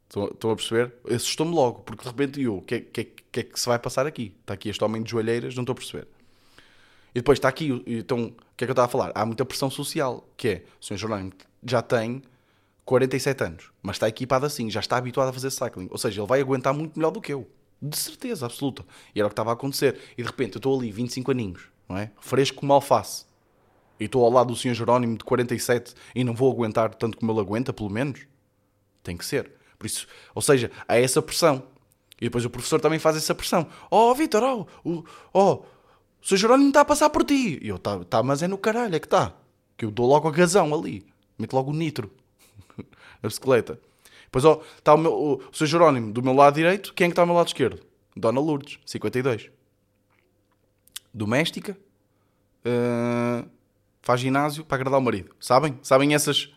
Estão 0.08 0.50
a 0.50 0.56
perceber? 0.56 0.92
Assustou-me 1.10 1.54
logo, 1.54 1.80
porque 1.80 2.02
de 2.02 2.08
repente 2.08 2.40
eu, 2.40 2.58
o 2.58 2.62
que, 2.62 2.80
que, 2.80 3.04
que 3.04 3.40
é 3.40 3.42
que 3.42 3.58
se 3.58 3.66
vai 3.66 3.78
passar 3.78 4.06
aqui? 4.06 4.34
Está 4.40 4.54
aqui 4.54 4.68
este 4.68 4.82
homem 4.82 5.02
de 5.02 5.10
joelheiras, 5.10 5.54
não 5.54 5.62
estou 5.62 5.72
a 5.72 5.76
perceber. 5.76 6.06
E 7.14 7.18
depois 7.18 7.38
está 7.38 7.48
aqui, 7.48 7.82
então, 7.86 8.26
o 8.26 8.32
que 8.56 8.64
é 8.64 8.66
que 8.66 8.70
eu 8.70 8.72
estava 8.72 8.86
a 8.86 8.90
falar? 8.90 9.12
Há 9.14 9.24
muita 9.24 9.44
pressão 9.44 9.70
social, 9.70 10.28
que 10.36 10.48
é, 10.48 10.64
o 10.80 10.84
Sr. 10.84 10.96
Jerónimo 10.96 11.32
já 11.64 11.82
tem 11.82 12.22
47 12.84 13.42
anos, 13.42 13.70
mas 13.82 13.96
está 13.96 14.06
equipado 14.06 14.46
assim, 14.46 14.70
já 14.70 14.80
está 14.80 14.96
habituado 14.96 15.28
a 15.28 15.32
fazer 15.32 15.50
cycling. 15.50 15.88
Ou 15.90 15.98
seja, 15.98 16.20
ele 16.20 16.28
vai 16.28 16.40
aguentar 16.40 16.72
muito 16.72 16.96
melhor 16.96 17.10
do 17.10 17.20
que 17.20 17.32
eu. 17.32 17.48
De 17.82 17.96
certeza 17.96 18.46
absoluta. 18.46 18.84
E 19.14 19.18
era 19.18 19.26
o 19.26 19.30
que 19.30 19.32
estava 19.32 19.50
a 19.50 19.54
acontecer. 19.54 19.98
E 20.16 20.22
de 20.22 20.28
repente 20.28 20.54
eu 20.54 20.58
estou 20.58 20.78
ali, 20.78 20.92
25 20.92 21.30
aninhos, 21.30 21.68
não 21.88 21.98
é? 21.98 22.10
Fresco 22.20 22.58
como 22.60 22.72
alface. 22.72 23.24
E 23.98 24.04
estou 24.04 24.24
ao 24.24 24.30
lado 24.30 24.48
do 24.48 24.56
Sr. 24.56 24.74
Jerónimo 24.74 25.16
de 25.16 25.24
47 25.24 25.94
e 26.14 26.22
não 26.22 26.34
vou 26.34 26.52
aguentar 26.52 26.94
tanto 26.94 27.16
como 27.18 27.32
ele 27.32 27.40
aguenta, 27.40 27.72
pelo 27.72 27.90
menos. 27.90 28.20
Tem 29.02 29.16
que 29.16 29.24
ser. 29.24 29.50
Por 29.78 29.86
isso, 29.86 30.06
ou 30.34 30.42
seja, 30.42 30.70
há 30.86 30.96
essa 30.98 31.20
pressão. 31.20 31.62
E 32.20 32.26
depois 32.26 32.44
o 32.44 32.50
professor 32.50 32.80
também 32.80 32.98
faz 32.98 33.16
essa 33.16 33.34
pressão. 33.34 33.66
Oh, 33.90 34.14
Vitor, 34.14 34.42
oh, 34.42 34.66
oh, 34.84 35.04
oh, 35.32 35.52
o 35.52 35.64
Sr. 36.22 36.36
Jerónimo 36.36 36.68
está 36.68 36.80
a 36.80 36.84
passar 36.84 37.10
por 37.10 37.24
ti. 37.24 37.58
E 37.62 37.68
eu, 37.68 37.78
tá, 37.78 38.02
tá, 38.04 38.22
mas 38.22 38.42
é 38.42 38.48
no 38.48 38.56
caralho, 38.56 38.96
é 38.96 38.98
que 39.00 39.06
está. 39.06 39.34
Que 39.76 39.84
eu 39.84 39.90
dou 39.90 40.06
logo 40.06 40.26
a 40.26 40.30
gazão 40.30 40.74
ali. 40.74 41.06
Meto 41.38 41.54
logo 41.54 41.70
o 41.70 41.74
nitro 41.74 42.10
na 43.22 43.28
bicicleta. 43.28 43.78
Depois, 44.24 44.44
ó, 44.44 44.54
oh, 44.54 44.78
está 44.78 44.94
o, 44.94 44.98
meu, 44.98 45.12
o, 45.12 45.34
o 45.34 45.52
Sr. 45.52 45.66
Jerónimo 45.66 46.12
do 46.12 46.22
meu 46.22 46.32
lado 46.32 46.54
direito. 46.54 46.94
Quem 46.94 47.06
é 47.06 47.08
que 47.08 47.12
está 47.12 47.22
ao 47.22 47.26
meu 47.26 47.36
lado 47.36 47.48
esquerdo? 47.48 47.82
Dona 48.16 48.40
Lourdes, 48.40 48.78
52 48.86 49.50
doméstica, 51.16 51.78
uh, 52.66 53.48
faz 54.02 54.20
ginásio 54.20 54.66
para 54.66 54.76
agradar 54.76 55.00
o 55.00 55.02
marido. 55.02 55.34
Sabem? 55.40 55.78
Sabem 55.82 56.14
essas. 56.14 56.52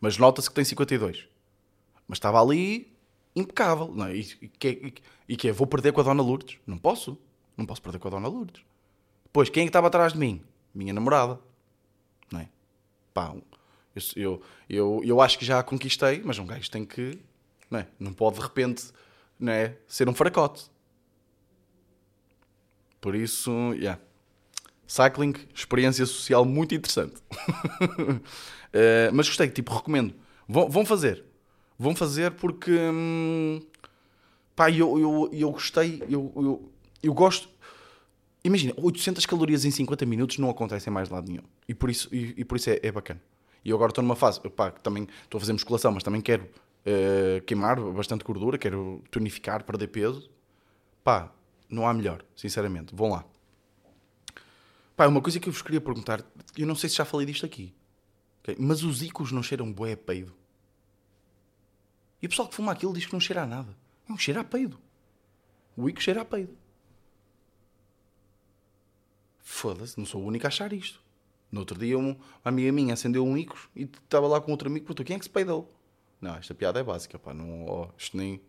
Mas 0.00 0.16
nota-se 0.16 0.48
que 0.48 0.54
tem 0.54 0.64
52. 0.64 1.26
Mas 2.06 2.16
estava 2.16 2.40
ali 2.40 2.94
impecável. 3.34 3.92
Não 3.94 4.06
é? 4.06 4.16
e, 4.16 4.20
e, 4.42 4.48
que, 4.48 4.94
e, 5.28 5.36
que 5.36 5.48
é? 5.48 5.52
Vou 5.52 5.66
perder 5.66 5.92
com 5.92 6.00
a 6.00 6.04
Dona 6.04 6.22
Lourdes? 6.22 6.58
Não 6.66 6.78
posso. 6.78 7.18
Não 7.56 7.66
posso 7.66 7.82
perder 7.82 7.98
com 7.98 8.08
a 8.08 8.10
Dona 8.10 8.28
Lourdes. 8.28 8.62
Depois, 9.24 9.48
quem 9.48 9.62
é 9.62 9.66
que 9.66 9.70
estava 9.70 9.88
atrás 9.88 10.12
de 10.12 10.18
mim? 10.18 10.42
Minha 10.74 10.92
namorada. 10.92 11.40
Não 12.30 12.40
é? 12.40 12.48
Pá, 13.12 13.34
eu, 13.94 14.02
eu, 14.16 14.42
eu, 14.68 15.02
eu 15.04 15.20
acho 15.20 15.38
que 15.38 15.44
já 15.44 15.58
a 15.58 15.62
conquistei, 15.62 16.22
mas 16.24 16.38
um 16.38 16.46
gajo 16.46 16.70
tem 16.70 16.84
que. 16.84 17.18
Não, 17.70 17.80
é? 17.80 17.88
não 17.98 18.12
pode 18.12 18.36
de 18.36 18.42
repente 18.42 18.84
não 19.38 19.52
é? 19.52 19.76
ser 19.86 20.08
um 20.08 20.14
fracote. 20.14 20.70
Por 23.00 23.14
isso, 23.14 23.50
yeah. 23.74 24.00
Cycling, 24.86 25.34
experiência 25.54 26.06
social 26.06 26.44
muito 26.44 26.74
interessante. 26.74 27.14
uh, 27.80 28.20
mas 29.12 29.28
gostei, 29.28 29.48
tipo, 29.48 29.74
recomendo. 29.74 30.14
Vão, 30.48 30.68
vão 30.70 30.86
fazer. 30.86 31.24
Vão 31.78 31.94
fazer 31.94 32.32
porque. 32.32 32.70
Hum, 32.70 33.60
pá, 34.54 34.70
eu, 34.70 34.98
eu, 34.98 35.30
eu 35.32 35.50
gostei. 35.50 36.02
Eu, 36.08 36.32
eu, 36.36 36.72
eu 37.02 37.14
gosto. 37.14 37.48
Imagina, 38.44 38.74
800 38.76 39.24
calorias 39.24 39.64
em 39.64 39.70
50 39.70 40.04
minutos 40.04 40.38
não 40.38 40.50
acontecem 40.50 40.92
mais 40.92 41.08
de 41.08 41.14
lado 41.14 41.28
nenhum. 41.30 41.44
E 41.66 41.74
por 41.74 41.88
isso, 41.88 42.08
e, 42.12 42.34
e 42.36 42.44
por 42.44 42.56
isso 42.56 42.68
é, 42.68 42.78
é, 42.82 42.92
bacana. 42.92 43.20
E 43.64 43.70
eu 43.70 43.76
agora 43.76 43.90
estou 43.90 44.02
numa 44.02 44.14
fase, 44.14 44.38
pá, 44.50 44.70
também 44.70 45.08
estou 45.22 45.38
a 45.38 45.40
fazer 45.40 45.54
musculação, 45.54 45.90
mas 45.92 46.02
também 46.02 46.20
quero 46.20 46.42
uh, 46.44 47.42
queimar 47.46 47.80
bastante 47.80 48.22
gordura, 48.22 48.58
quero 48.58 49.02
tonificar, 49.10 49.64
perder 49.64 49.88
peso. 49.88 50.30
Pá, 51.02 51.32
não 51.70 51.88
há 51.88 51.94
melhor, 51.94 52.22
sinceramente. 52.36 52.94
Vão 52.94 53.08
lá. 53.08 53.24
Pá, 54.94 55.06
uma 55.06 55.22
coisa 55.22 55.40
que 55.40 55.48
eu 55.48 55.52
vos 55.52 55.62
queria 55.62 55.80
perguntar, 55.80 56.22
eu 56.56 56.66
não 56.66 56.74
sei 56.74 56.90
se 56.90 56.96
já 56.96 57.04
falei 57.04 57.26
disto 57.26 57.44
aqui, 57.44 57.74
okay? 58.42 58.56
mas 58.58 58.84
os 58.84 59.02
icos 59.02 59.32
não 59.32 59.42
cheiram 59.42 59.72
bué 59.72 59.92
a 59.92 59.96
peido. 59.96 60.34
E 62.24 62.26
o 62.26 62.28
pessoal 62.30 62.48
que 62.48 62.54
fuma 62.54 62.72
aquilo 62.72 62.94
diz 62.94 63.04
que 63.04 63.12
não 63.12 63.20
cheira 63.20 63.42
a 63.42 63.46
nada. 63.46 63.76
Não, 64.08 64.16
cheira 64.16 64.40
a 64.40 64.44
peido. 64.44 64.78
O 65.76 65.90
ico 65.90 66.00
cheira 66.00 66.22
a 66.22 66.24
peido. 66.24 66.56
Foda-se, 69.42 69.98
não 69.98 70.06
sou 70.06 70.22
o 70.22 70.24
único 70.24 70.46
a 70.46 70.48
achar 70.48 70.72
isto. 70.72 71.02
No 71.52 71.60
outro 71.60 71.78
dia, 71.78 71.98
uma 71.98 72.16
amiga 72.42 72.72
minha 72.72 72.94
acendeu 72.94 73.26
um 73.26 73.36
Icos 73.36 73.68
e 73.76 73.82
estava 73.82 74.26
lá 74.26 74.40
com 74.40 74.50
outro 74.50 74.68
amigo 74.68 74.86
perguntou: 74.86 75.04
quem 75.04 75.16
é 75.16 75.18
que 75.18 75.26
se 75.26 75.30
peidou? 75.30 75.70
Não, 76.18 76.34
esta 76.36 76.54
piada 76.54 76.80
é 76.80 76.82
básica, 76.82 77.18
pá, 77.18 77.34
não, 77.34 77.66
oh, 77.66 77.88
isto 77.98 78.16
nem. 78.16 78.40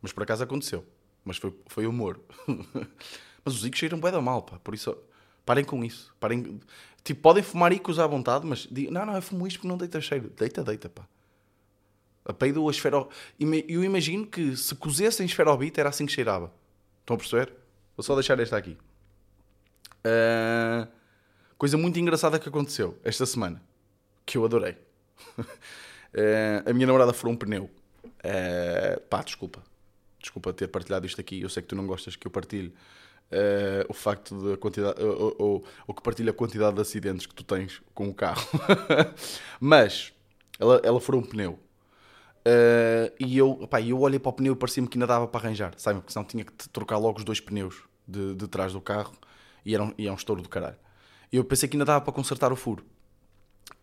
Mas 0.00 0.10
por 0.10 0.22
acaso 0.22 0.42
aconteceu 0.42 0.86
mas 1.28 1.36
foi, 1.36 1.54
foi 1.66 1.86
humor. 1.86 2.18
mas 3.44 3.54
os 3.54 3.66
icos 3.66 3.78
cheiram 3.78 4.00
bem 4.00 4.10
da 4.10 4.22
mal, 4.22 4.40
pá, 4.40 4.58
por 4.58 4.74
isso 4.74 4.96
parem 5.44 5.62
com 5.62 5.84
isso. 5.84 6.14
Parem, 6.18 6.58
tipo, 7.04 7.20
podem 7.20 7.42
fumar 7.42 7.70
icos 7.70 7.98
à 7.98 8.06
vontade, 8.06 8.46
mas 8.46 8.66
digam, 8.70 8.94
não, 8.94 9.04
não, 9.04 9.14
eu 9.14 9.20
fumo 9.20 9.46
isto 9.46 9.58
porque 9.58 9.68
não 9.68 9.76
deita 9.76 10.00
cheiro. 10.00 10.30
Deita, 10.30 10.64
deita, 10.64 10.88
pá. 10.88 11.06
A 12.28 12.32
peido 12.32 12.68
a 12.68 12.70
esfero... 12.70 13.08
Eu 13.38 13.82
imagino 13.82 14.26
que 14.26 14.56
se 14.56 14.74
cozessem 14.74 15.26
esferobite 15.26 15.80
era 15.80 15.88
assim 15.88 16.06
que 16.06 16.12
cheirava. 16.12 16.52
Estão 17.00 17.16
a 17.16 17.18
perceber? 17.18 17.52
Vou 17.96 18.04
só 18.04 18.14
deixar 18.14 18.38
esta 18.38 18.56
aqui. 18.56 18.76
Uh... 20.04 20.86
Coisa 21.56 21.76
muito 21.76 21.98
engraçada 21.98 22.38
que 22.38 22.48
aconteceu 22.48 22.96
esta 23.02 23.26
semana. 23.26 23.60
Que 24.24 24.38
eu 24.38 24.44
adorei. 24.44 24.76
uh... 25.38 25.44
A 26.70 26.72
minha 26.72 26.86
namorada 26.86 27.12
furou 27.12 27.32
um 27.32 27.36
pneu. 27.36 27.70
Uh... 28.04 29.00
Pá, 29.08 29.22
desculpa 29.22 29.62
desculpa 30.20 30.52
ter 30.52 30.68
partilhado 30.68 31.06
isto 31.06 31.20
aqui, 31.20 31.40
eu 31.40 31.48
sei 31.48 31.62
que 31.62 31.68
tu 31.68 31.76
não 31.76 31.86
gostas 31.86 32.16
que 32.16 32.26
eu 32.26 32.30
partilhe 32.30 32.68
uh, 32.68 33.84
o 33.88 33.94
facto 33.94 34.50
da 34.50 34.56
quantidade, 34.56 35.02
ou, 35.02 35.34
ou, 35.38 35.64
ou, 35.86 35.94
que 35.94 36.02
partilhe 36.02 36.28
a 36.28 36.32
quantidade 36.32 36.76
de 36.76 36.82
acidentes 36.82 37.26
que 37.26 37.34
tu 37.34 37.44
tens 37.44 37.80
com 37.94 38.08
o 38.08 38.14
carro. 38.14 38.46
Mas 39.60 40.12
ela, 40.58 40.80
ela 40.84 41.00
furou 41.00 41.20
um 41.20 41.24
pneu. 41.24 41.58
Uh, 42.46 43.12
e 43.18 43.36
eu, 43.36 43.66
pá, 43.68 43.80
eu 43.80 43.98
olhei 44.00 44.18
para 44.18 44.30
o 44.30 44.32
pneu 44.32 44.54
e 44.54 44.56
parecia-me 44.56 44.88
que 44.88 44.96
ainda 44.96 45.06
dava 45.06 45.26
para 45.28 45.40
arranjar, 45.40 45.74
sabe? 45.76 46.00
Porque 46.00 46.12
senão 46.12 46.24
tinha 46.24 46.44
que 46.44 46.52
trocar 46.70 46.96
logo 46.96 47.18
os 47.18 47.24
dois 47.24 47.40
pneus 47.40 47.82
de, 48.06 48.34
de 48.34 48.48
trás 48.48 48.72
do 48.72 48.80
carro 48.80 49.12
e 49.64 49.74
era 49.74 49.82
um, 49.82 49.92
e 49.98 50.06
é 50.06 50.12
um 50.12 50.14
estouro 50.14 50.40
do 50.40 50.48
caralho. 50.48 50.76
Eu 51.32 51.44
pensei 51.44 51.68
que 51.68 51.76
ainda 51.76 51.84
dava 51.84 52.02
para 52.02 52.12
consertar 52.12 52.52
o 52.52 52.56
furo. 52.56 52.84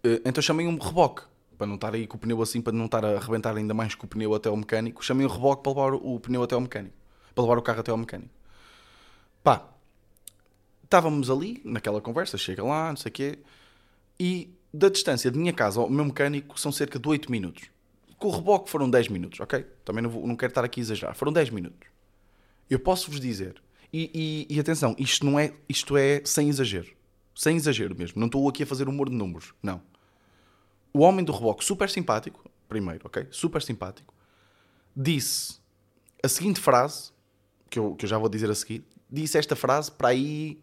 Uh, 0.03 0.21
então 0.25 0.41
chamei 0.41 0.67
um 0.67 0.77
reboque 0.77 1.23
para 1.57 1.67
não 1.67 1.75
estar 1.75 1.93
aí 1.93 2.05
com 2.05 2.17
o 2.17 2.19
pneu 2.19 2.41
assim, 2.41 2.61
para 2.61 2.73
não 2.73 2.85
estar 2.85 3.05
a 3.05 3.17
arrebentar 3.17 3.55
ainda 3.55 3.73
mais 3.73 3.95
com 3.95 4.05
o 4.05 4.09
pneu 4.09 4.33
até 4.33 4.49
ao 4.49 4.57
mecânico, 4.57 5.03
chamei 5.03 5.25
o 5.25 5.29
reboque 5.29 5.63
para 5.63 5.71
levar 5.71 5.93
o 5.93 6.19
pneu 6.19 6.43
até 6.43 6.55
ao 6.55 6.61
mecânico, 6.61 6.95
para 7.33 7.43
levar 7.43 7.57
o 7.57 7.61
carro 7.61 7.79
até 7.79 7.91
ao 7.91 7.97
mecânico. 7.97 8.33
Pá, 9.43 9.65
estávamos 10.83 11.29
ali, 11.29 11.61
naquela 11.63 12.01
conversa, 12.01 12.37
chega 12.37 12.63
lá, 12.63 12.89
não 12.89 12.97
sei 12.97 13.09
o 13.09 13.13
quê, 13.13 13.39
e 14.19 14.53
da 14.73 14.89
distância 14.89 15.31
de 15.31 15.37
minha 15.37 15.53
casa 15.53 15.79
ao 15.79 15.89
meu 15.89 16.05
mecânico 16.05 16.59
são 16.59 16.71
cerca 16.71 16.99
de 16.99 17.07
8 17.07 17.31
minutos. 17.31 17.69
Com 18.17 18.27
o 18.27 18.31
reboque 18.31 18.69
foram 18.69 18.89
10 18.89 19.09
minutos, 19.09 19.39
ok? 19.39 19.65
Também 19.83 20.01
não, 20.01 20.09
vou, 20.09 20.27
não 20.27 20.35
quero 20.35 20.51
estar 20.51 20.63
aqui 20.63 20.79
a 20.79 20.83
exagerar. 20.83 21.15
Foram 21.15 21.33
10 21.33 21.49
minutos. 21.49 21.87
Eu 22.69 22.79
posso 22.79 23.11
vos 23.11 23.19
dizer, 23.19 23.61
e, 23.91 24.47
e, 24.49 24.55
e 24.55 24.59
atenção, 24.59 24.95
isto, 24.97 25.25
não 25.25 25.39
é, 25.39 25.53
isto 25.67 25.97
é 25.97 26.21
sem 26.25 26.49
exagero. 26.49 26.95
Sem 27.35 27.57
exagero 27.57 27.95
mesmo. 27.95 28.19
Não 28.19 28.27
estou 28.27 28.47
aqui 28.47 28.63
a 28.63 28.65
fazer 28.65 28.87
humor 28.87 29.09
de 29.09 29.15
números. 29.15 29.53
Não 29.61 29.81
o 30.95 30.99
homem 30.99 31.25
do 31.25 31.33
reboque, 31.33 31.65
super 31.65 31.89
simpático, 31.89 32.49
primeiro, 32.69 33.05
ok? 33.05 33.27
Super 33.29 33.61
simpático, 33.61 34.13
disse 34.95 35.59
a 36.23 36.29
seguinte 36.29 36.61
frase, 36.61 37.11
que 37.69 37.77
eu, 37.77 37.95
que 37.95 38.05
eu 38.05 38.09
já 38.09 38.17
vou 38.17 38.29
dizer 38.29 38.49
a 38.49 38.55
seguir, 38.55 38.81
disse 39.11 39.37
esta 39.37 39.57
frase 39.57 39.91
para 39.91 40.07
aí. 40.07 40.57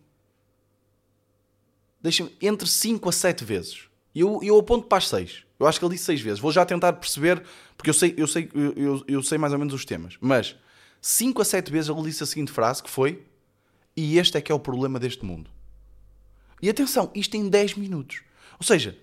Deixa 2.01 2.27
entre 2.41 2.67
5 2.67 3.07
a 3.11 3.13
7 3.13 3.45
vezes. 3.45 3.89
Eu, 4.15 4.41
eu 4.43 4.59
aponto 4.59 4.89
para 4.89 4.99
as 4.99 5.09
seis. 5.09 5.45
Eu 5.63 5.69
acho 5.69 5.79
que 5.79 5.85
ele 5.85 5.95
disse 5.95 6.05
seis 6.05 6.21
vezes. 6.21 6.41
Vou 6.41 6.51
já 6.51 6.65
tentar 6.65 6.93
perceber, 6.95 7.43
porque 7.77 7.91
eu 7.91 7.95
sei, 7.95 8.15
eu 8.17 8.27
sei, 8.27 8.51
eu, 8.55 8.73
eu, 8.77 9.05
eu 9.07 9.23
sei 9.23 9.39
mais 9.39 9.53
ou 9.53 9.59
menos 9.59 9.73
os 9.73 9.85
temas. 9.85 10.17
Mas 10.21 10.57
cinco 11.01 11.41
a 11.41 11.45
sete 11.45 11.71
vezes 11.71 11.89
ele 11.89 12.03
disse 12.03 12.23
a 12.23 12.27
seguinte 12.27 12.51
frase, 12.51 12.83
que 12.83 12.91
foi 12.91 13.25
e 13.97 14.19
este 14.19 14.37
é 14.39 14.41
que 14.41 14.51
é 14.51 14.55
o 14.55 14.59
problema 14.59 14.99
deste 14.99 15.25
mundo. 15.25 15.51
E 16.61 16.69
atenção, 16.69 17.11
isto 17.15 17.37
em 17.37 17.49
10 17.49 17.77
minutos. 17.77 18.23
Ou 18.59 18.67
seja, 18.67 18.99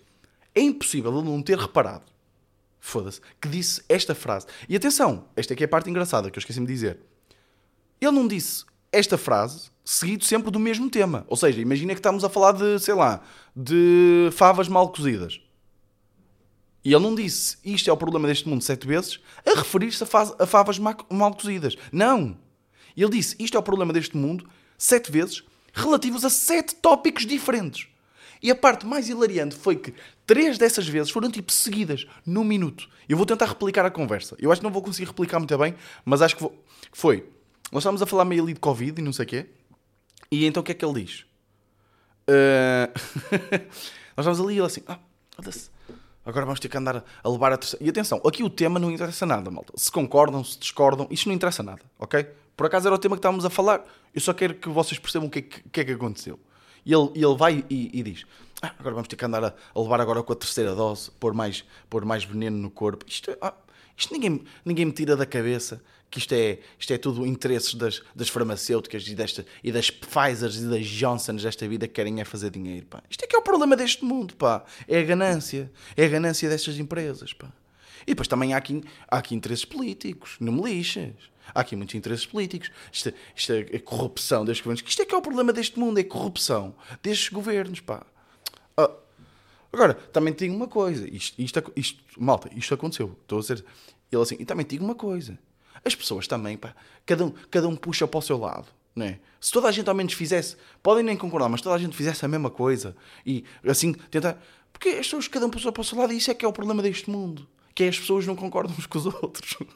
é 0.54 0.62
impossível 0.62 1.18
ele 1.18 1.30
não 1.30 1.42
ter 1.42 1.58
reparado, 1.58 2.06
foda-se, 2.80 3.22
que 3.40 3.48
disse 3.48 3.84
esta 3.88 4.16
frase. 4.16 4.48
E 4.68 4.76
atenção, 4.76 5.26
esta 5.36 5.54
aqui 5.54 5.64
é 5.64 5.66
a 5.66 5.70
parte 5.70 5.90
engraçada 5.90 6.30
que 6.30 6.38
eu 6.38 6.42
esqueci-me 6.42 6.66
de 6.66 6.74
dizer. 6.74 7.00
Ele 8.02 8.12
não 8.12 8.28
disse 8.28 8.66
esta 8.92 9.18
frase 9.18 9.70
seguido 9.84 10.24
sempre 10.24 10.52
do 10.52 10.60
mesmo 10.60 10.90
tema. 10.90 11.26
Ou 11.28 11.36
seja, 11.36 11.60
imagina 11.60 11.94
que 11.94 12.00
estamos 12.00 12.24
a 12.24 12.30
falar 12.30 12.54
de, 12.54 12.80
sei 12.80 12.94
lá, 12.94 13.22
de 13.56 14.30
favas 14.32 14.68
mal 14.68 14.90
cozidas. 14.90 15.42
E 16.84 16.94
ele 16.94 17.04
não 17.04 17.16
disse 17.16 17.58
isto 17.64 17.90
é 17.90 17.94
o 17.94 17.98
problema 17.98 18.28
deste 18.28 18.48
mundo 18.48 18.64
sete 18.64 18.88
vezes 18.88 19.20
a 19.46 19.58
referir-se 19.58 20.04
a, 20.04 20.46
favas 20.46 20.80
mal 20.80 21.34
cozidas. 21.36 21.76
Não! 21.92 22.38
Ele 22.96 23.12
disse 23.12 23.36
isto 23.40 23.56
é 23.56 23.60
o 23.60 23.64
problema 23.64 23.94
deste 23.94 24.16
mundo 24.16 24.50
sete 24.78 25.12
vezes 25.12 25.44
relativos 25.74 26.26
a 26.26 26.30
sete 26.30 26.76
tópicos 26.76 27.26
diferentes. 27.26 27.88
E 28.42 28.50
a 28.50 28.56
parte 28.56 28.86
mais 28.86 29.10
hilariante 29.10 29.56
foi 29.56 29.76
que 29.76 29.94
três 30.26 30.58
dessas 30.58 30.88
vezes 30.88 31.12
foram 31.12 31.30
tipo 31.30 31.52
seguidas, 31.52 32.06
num 32.26 32.44
minuto. 32.44 32.90
Eu 33.08 33.18
vou 33.18 33.26
tentar 33.26 33.46
replicar 33.46 33.86
a 33.86 33.92
conversa. 33.92 34.36
Eu 34.40 34.52
acho 34.52 34.62
que 34.62 34.66
não 34.66 34.72
vou 34.72 34.82
conseguir 34.82 35.08
replicar 35.08 35.40
muito 35.40 35.58
bem, 35.58 35.76
mas 36.06 36.22
acho 36.22 36.36
que 36.36 36.42
vou... 36.42 36.64
foi. 36.94 37.28
Nós 37.72 37.82
estávamos 37.82 38.02
a 38.02 38.06
falar 38.06 38.24
meio 38.26 38.44
ali 38.44 38.54
de 38.54 38.60
Covid 38.60 39.00
e 39.00 39.04
não 39.04 39.12
sei 39.12 39.26
o 39.26 39.28
quê. 39.28 39.46
E 40.32 40.46
então 40.46 40.62
o 40.62 40.64
que 40.64 40.72
é 40.72 40.76
que 40.76 40.86
ele 40.86 41.04
diz? 41.04 41.26
Uh... 42.30 42.88
Nós 44.16 44.26
estávamos 44.26 44.40
ali 44.40 44.56
e 44.56 44.58
ele 44.58 44.66
assim, 44.66 44.84
ah, 44.88 45.00
agora 46.30 46.46
vamos 46.46 46.60
ter 46.60 46.70
que 46.70 46.78
andar 46.78 47.04
a 47.24 47.30
levar 47.30 47.52
a 47.52 47.58
terceira. 47.58 47.86
E 47.86 47.90
atenção, 47.90 48.22
aqui 48.26 48.44
o 48.44 48.50
tema 48.50 48.80
não 48.80 48.92
interessa 48.92 49.26
nada, 49.26 49.50
malta. 49.52 49.74
Se 49.76 49.92
concordam, 49.92 50.44
se 50.44 50.58
discordam, 50.60 51.08
isto 51.10 51.28
não 51.28 51.36
interessa 51.36 51.62
nada, 51.64 51.82
ok? 51.98 52.28
Por 52.56 52.66
acaso 52.66 52.88
era 52.88 52.96
o 52.96 53.00
tema 53.00 53.16
que 53.16 53.20
estávamos 53.20 53.46
a 53.46 53.50
falar. 53.50 53.84
Eu 54.14 54.22
só 54.22 54.34
quero 54.34 54.54
que 54.54 54.70
vocês 54.70 55.00
percebam 55.00 55.28
o 55.28 55.32
que 55.32 55.40
é 55.40 55.42
que, 55.42 55.62
que, 55.70 55.80
é 55.82 55.86
que 55.86 55.92
aconteceu. 55.92 56.40
E 56.86 56.94
ele, 56.94 57.12
ele 57.16 57.36
vai 57.36 57.64
e, 57.70 58.00
e 58.00 58.04
diz: 58.04 58.26
ah, 58.62 58.74
agora 58.78 58.96
vamos 58.96 59.08
ter 59.08 59.16
que 59.16 59.26
andar 59.26 59.44
a, 59.44 59.54
a, 59.74 59.80
levar 59.80 60.02
agora 60.02 60.22
com 60.24 60.34
a 60.34 60.36
terceira 60.36 60.76
dose, 60.76 61.12
pôr 61.20 61.34
mais, 61.34 61.64
pôr 61.90 62.04
mais 62.04 62.24
veneno 62.24 62.58
no 62.58 62.70
corpo. 62.70 63.06
Isto, 63.08 63.38
ah, 63.42 63.54
isto 64.00 64.14
ninguém, 64.14 64.42
ninguém 64.64 64.86
me 64.86 64.92
tira 64.92 65.16
da 65.16 65.26
cabeça 65.26 65.82
que 66.10 66.18
isto 66.18 66.34
é, 66.34 66.60
isto 66.80 66.92
é 66.92 66.98
tudo 66.98 67.26
interesses 67.26 67.76
das, 67.76 68.02
das 68.16 68.30
farmacêuticas 68.30 69.08
e, 69.08 69.14
desta, 69.14 69.46
e 69.64 69.72
das 69.72 69.92
Pfizers 69.92 70.56
e 70.56 70.68
das 70.68 70.86
Johnsons 70.88 71.44
desta 71.44 71.68
vida 71.68 71.88
que 71.88 71.94
querem 71.94 72.20
é 72.20 72.26
fazer 72.26 72.50
dinheiro. 72.50 72.86
Pá. 72.88 73.04
Isto 73.10 73.26
é 73.26 73.28
que 73.28 73.36
é 73.36 73.40
o 73.40 73.44
problema 73.44 73.76
deste 73.76 74.04
mundo. 74.04 74.36
Pá. 74.36 74.64
É 74.88 75.00
a 75.00 75.04
ganância. 75.04 75.72
É 75.96 76.06
a 76.06 76.08
ganância 76.08 76.50
destas 76.50 76.80
empresas. 76.80 77.34
Pá. 77.34 77.52
E 78.08 78.12
depois 78.12 78.28
também 78.28 78.54
há 78.54 78.58
aqui, 78.58 78.82
há 79.08 79.18
aqui 79.20 79.36
interesses 79.36 79.66
políticos. 79.66 80.38
Não 80.40 80.52
me 80.52 80.64
lixas. 80.64 81.14
Há 81.54 81.62
aqui 81.62 81.76
muitos 81.76 81.94
interesses 81.94 82.26
políticos. 82.26 82.72
Isto, 82.92 83.14
isto 83.36 83.54
é, 83.54 83.60
é 83.72 83.80
corrupção 83.80 84.44
destes 84.44 84.64
governos. 84.64 84.90
Isto 84.90 85.02
é 85.04 85.06
que 85.06 85.14
é 85.14 85.18
o 85.18 85.22
problema 85.22 85.54
deste 85.54 85.78
mundo, 85.78 86.00
é 86.00 86.04
corrupção 86.04 86.74
destes 87.04 87.30
governos, 87.30 87.82
pá. 87.82 88.04
Agora, 89.72 89.94
também 89.94 90.34
te 90.34 90.40
digo 90.40 90.56
uma 90.56 90.68
coisa. 90.68 91.08
Isto, 91.08 91.42
isto, 91.42 91.72
isto, 91.76 92.04
malta, 92.18 92.50
isto 92.56 92.74
aconteceu. 92.74 93.16
Estou 93.22 93.38
a 93.40 93.42
dizer... 93.42 93.66
Ele 94.12 94.22
assim, 94.22 94.36
e 94.40 94.46
também 94.46 94.66
digo 94.66 94.84
uma 94.84 94.96
coisa. 94.96 95.38
As 95.86 95.96
pessoas 95.96 96.28
também, 96.28 96.58
pá, 96.58 96.76
cada 97.06 97.26
um, 97.26 97.34
cada 97.52 97.68
um 97.68 97.76
puxa 97.76 98.08
para 98.08 98.18
o 98.18 98.22
seu 98.22 98.38
lado. 98.38 98.68
Né? 98.96 99.20
Se 99.40 99.52
toda 99.52 99.68
a 99.68 99.72
gente 99.72 99.88
ao 99.88 99.96
menos 99.96 100.14
fizesse, 100.14 100.58
podem 100.82 101.04
nem 101.04 101.16
concordar, 101.16 101.48
mas 101.48 101.62
toda 101.62 101.76
a 101.76 101.78
gente 101.78 101.96
fizesse 101.96 102.26
a 102.26 102.28
mesma 102.28 102.50
coisa 102.50 102.96
e 103.26 103.46
assim 103.66 103.94
tentar. 103.94 104.42
Porque 104.74 104.90
as 104.90 105.06
pessoas, 105.06 105.28
cada 105.28 105.46
um 105.46 105.50
puxa 105.50 105.72
para 105.72 105.82
o 105.82 105.84
seu 105.84 105.98
lado, 105.98 106.14
e 106.14 106.18
isso 106.18 106.32
é 106.32 106.34
que 106.34 106.44
é 106.44 106.48
o 106.48 106.54
problema 106.54 106.82
deste 106.82 107.10
mundo. 107.10 107.48
Que 107.74 107.84
é 107.84 107.88
as 107.88 108.00
pessoas 108.00 108.26
não 108.26 108.36
concordam 108.36 108.76
uns 108.78 108.86
com 108.86 108.98
os 108.98 109.06
outros. 109.06 109.58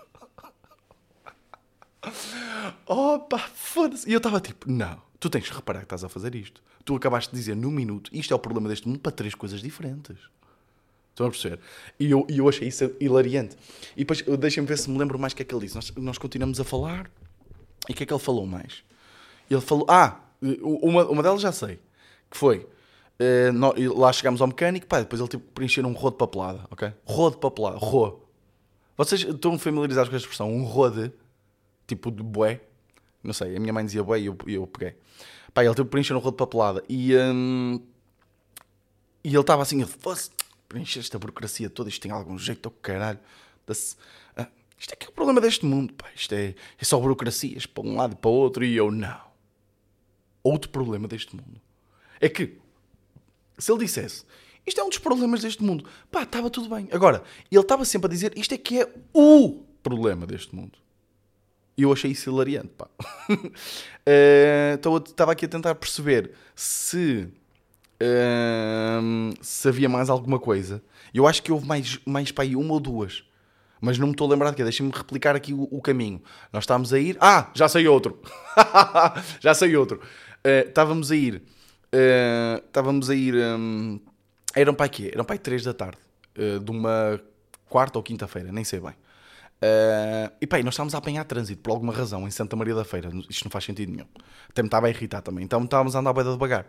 Opa, 2.86 3.38
foda-se. 3.38 4.10
E 4.10 4.14
eu 4.14 4.18
estava 4.18 4.40
tipo, 4.40 4.70
não, 4.70 5.02
tu 5.24 5.30
tens 5.30 5.50
que 5.50 5.56
reparar 5.56 5.80
que 5.80 5.86
estás 5.86 6.04
a 6.04 6.10
fazer 6.10 6.36
isto. 6.36 6.62
Tu 6.84 6.94
acabaste 6.94 7.32
de 7.32 7.38
dizer 7.38 7.56
num 7.56 7.72
minuto, 7.72 8.12
isto 8.14 8.34
é 8.34 8.36
o 8.36 8.40
problema 8.40 8.68
deste 8.68 8.88
mundo, 8.88 9.00
para 9.00 9.12
três 9.12 9.34
coisas 9.34 9.62
diferentes. 9.62 10.18
Estão 11.12 11.28
a 11.28 11.30
perceber? 11.30 11.60
E 11.98 12.12
eu, 12.12 12.28
eu 12.28 12.50
achei 12.50 12.68
isso 12.68 12.92
hilariante. 13.00 13.56
E 13.96 14.00
depois, 14.00 14.22
deixem-me 14.38 14.68
ver 14.68 14.78
se 14.78 14.90
me 14.90 14.98
lembro 14.98 15.18
mais 15.18 15.32
o 15.32 15.36
que 15.36 15.44
é 15.44 15.46
que 15.46 15.56
ele 15.56 15.62
disse. 15.62 15.76
Nós, 15.76 15.92
nós 15.96 16.18
continuamos 16.18 16.60
a 16.60 16.66
falar. 16.66 17.10
E 17.88 17.94
o 17.94 17.96
que 17.96 18.04
é 18.04 18.06
que 18.06 18.14
ele 18.14 18.20
falou 18.20 18.46
mais? 18.46 18.84
Ele 19.50 19.62
falou, 19.62 19.86
ah, 19.88 20.20
uma, 20.42 21.06
uma 21.06 21.24
delas 21.24 21.40
já 21.40 21.54
sei. 21.54 21.80
Que 22.30 22.36
foi, 22.36 22.68
uh, 23.20 23.98
lá 23.98 24.12
chegámos 24.12 24.42
ao 24.42 24.48
mecânico, 24.48 24.88
pá, 24.88 25.00
depois 25.00 25.22
ele 25.22 25.30
teve 25.30 25.44
que 25.44 25.52
preencher 25.52 25.86
um 25.86 25.94
rodo 25.94 26.16
de 26.16 26.20
papelada, 26.20 26.68
ok? 26.70 26.92
Rodo 27.06 27.36
de 27.36 27.42
papelada, 27.42 27.78
ro. 27.78 28.28
Vocês 28.98 29.22
estão 29.22 29.58
familiarizados 29.58 30.10
com 30.10 30.16
a 30.16 30.20
expressão, 30.20 30.52
um 30.52 30.66
rode 30.66 31.14
tipo 31.88 32.12
de 32.12 32.24
bué. 32.24 32.60
Não 33.24 33.34
sei, 33.34 33.56
a 33.56 33.60
minha 33.60 33.72
mãe 33.72 33.86
dizia 33.86 34.04
bué 34.04 34.20
e 34.20 34.26
eu, 34.26 34.38
eu 34.48 34.68
peguei. 34.68 34.96
Pá, 35.54 35.64
ele 35.64 35.74
teve 35.74 35.86
que 35.86 35.92
preencher 35.92 36.14
um 36.14 36.20
rolo 36.20 36.32
de 36.32 36.38
papelada 36.38 36.84
e, 36.90 37.16
hum, 37.16 37.80
e 39.24 39.30
ele 39.30 39.40
estava 39.40 39.62
assim, 39.62 39.84
fosse 39.86 40.32
preencher 40.68 41.00
esta 41.00 41.18
burocracia 41.18 41.70
toda, 41.70 41.90
isto 41.90 42.02
tem 42.02 42.12
algum 42.12 42.38
jeito, 42.38 42.68
oh 42.68 42.72
caralho. 42.72 43.20
Ah, 44.36 44.48
isto 44.78 44.94
é 44.94 44.96
que 44.96 45.06
é 45.06 45.10
o 45.10 45.12
problema 45.12 45.40
deste 45.40 45.66
mundo, 45.66 45.94
pá. 45.94 46.10
Isto 46.16 46.34
é, 46.34 46.56
é 46.78 46.84
só 46.84 47.00
burocracias 47.00 47.66
para 47.66 47.84
um 47.84 47.96
lado 47.96 48.14
e 48.14 48.16
para 48.16 48.30
o 48.30 48.34
outro 48.34 48.66
e 48.66 48.76
eu 48.76 48.92
não. 48.92 49.22
Outro 50.44 50.70
problema 50.70 51.08
deste 51.08 51.36
mundo 51.36 51.62
é 52.20 52.28
que 52.28 52.58
se 53.58 53.72
ele 53.72 53.86
dissesse 53.86 54.26
isto 54.66 54.80
é 54.80 54.84
um 54.84 54.90
dos 54.90 54.98
problemas 54.98 55.42
deste 55.42 55.62
mundo, 55.62 55.86
pá, 56.10 56.24
estava 56.24 56.50
tudo 56.50 56.74
bem. 56.74 56.88
Agora, 56.92 57.24
ele 57.52 57.62
estava 57.62 57.84
sempre 57.84 58.08
a 58.08 58.10
dizer 58.10 58.38
isto 58.38 58.54
é 58.54 58.58
que 58.58 58.82
é 58.82 58.94
o 59.14 59.64
problema 59.82 60.26
deste 60.26 60.56
mundo. 60.56 60.80
E 61.78 61.82
eu 61.84 61.92
achei 61.92 62.12
isso 62.12 62.30
hilariante, 62.30 62.70
pá. 62.78 62.88
uh, 63.30 64.98
estava 65.06 65.32
aqui 65.32 65.46
a 65.46 65.50
tentar 65.50 65.74
perceber 65.76 66.32
se, 66.56 67.28
uh, 68.02 69.34
se 69.42 69.68
havia 69.68 69.90
mais 69.90 70.10
alguma 70.10 70.40
coisa. 70.40 70.84
Eu 71.14 71.28
acho 71.28 71.42
que 71.42 71.52
houve 71.52 71.66
mais, 71.66 72.00
mais 72.06 72.32
para 72.32 72.44
aí 72.44 72.56
uma 72.56 72.74
ou 72.74 72.80
duas. 72.80 73.24
Mas 73.82 73.98
não 73.98 74.08
me 74.08 74.14
estou 74.14 74.28
a 74.28 74.32
lembrar 74.32 74.52
de 74.52 74.56
quê. 74.56 74.64
Deixem-me 74.64 74.92
replicar 74.94 75.36
aqui 75.36 75.54
o, 75.54 75.68
o, 75.70 75.82
caminho. 75.82 76.22
Nós 76.54 76.64
estávamos 76.64 76.94
a 76.94 77.00
ir... 77.00 77.18
Ah, 77.20 77.52
já 77.54 77.68
sei 77.68 77.88
outro. 77.88 78.22
já 79.42 79.54
sei 79.54 79.76
outro. 79.76 79.98
Uh, 79.98 80.68
estávamos 80.68 81.12
a 81.12 81.16
ir... 81.16 81.44
Uh, 81.94 82.64
estávamos 82.66 83.10
a 83.10 83.16
ir... 83.16 83.36
Um, 83.36 84.00
eram 84.56 84.74
para 84.74 84.88
quê? 84.88 85.12
Eram 85.14 85.26
para 85.26 85.36
aí 85.36 85.40
três 85.40 85.64
da 85.64 85.74
tarde. 85.74 85.98
De 86.36 86.72
uma 86.72 87.20
quarta 87.68 88.00
ou 88.00 88.04
quinta-feira, 88.04 88.52
nem 88.52 88.64
sei 88.64 88.80
bem. 88.80 88.94
Uh, 89.64 90.28
e 90.42 90.48
pá, 90.48 90.62
nós 90.62 90.74
estávamos 90.74 90.94
a 90.94 90.98
apanhar 90.98 91.24
trânsito 91.24 91.62
por 91.62 91.72
alguma 91.72 91.94
razão 91.94 92.28
em 92.28 92.32
Santa 92.32 92.54
Maria 92.54 92.76
da 92.76 92.84
Feira. 92.84 93.10
Isto 93.30 93.46
não 93.46 93.52
faz 93.52 93.64
sentido 93.64 93.94
nenhum. 93.94 94.06
Até 94.50 94.62
me 94.62 94.68
estava 94.68 94.88
a 94.88 94.90
irritar 94.90 95.22
também. 95.22 95.46
Então 95.46 95.64
estávamos 95.64 95.96
a 95.96 96.00
andar 96.00 96.12
bem 96.12 96.26
devagar. 96.26 96.66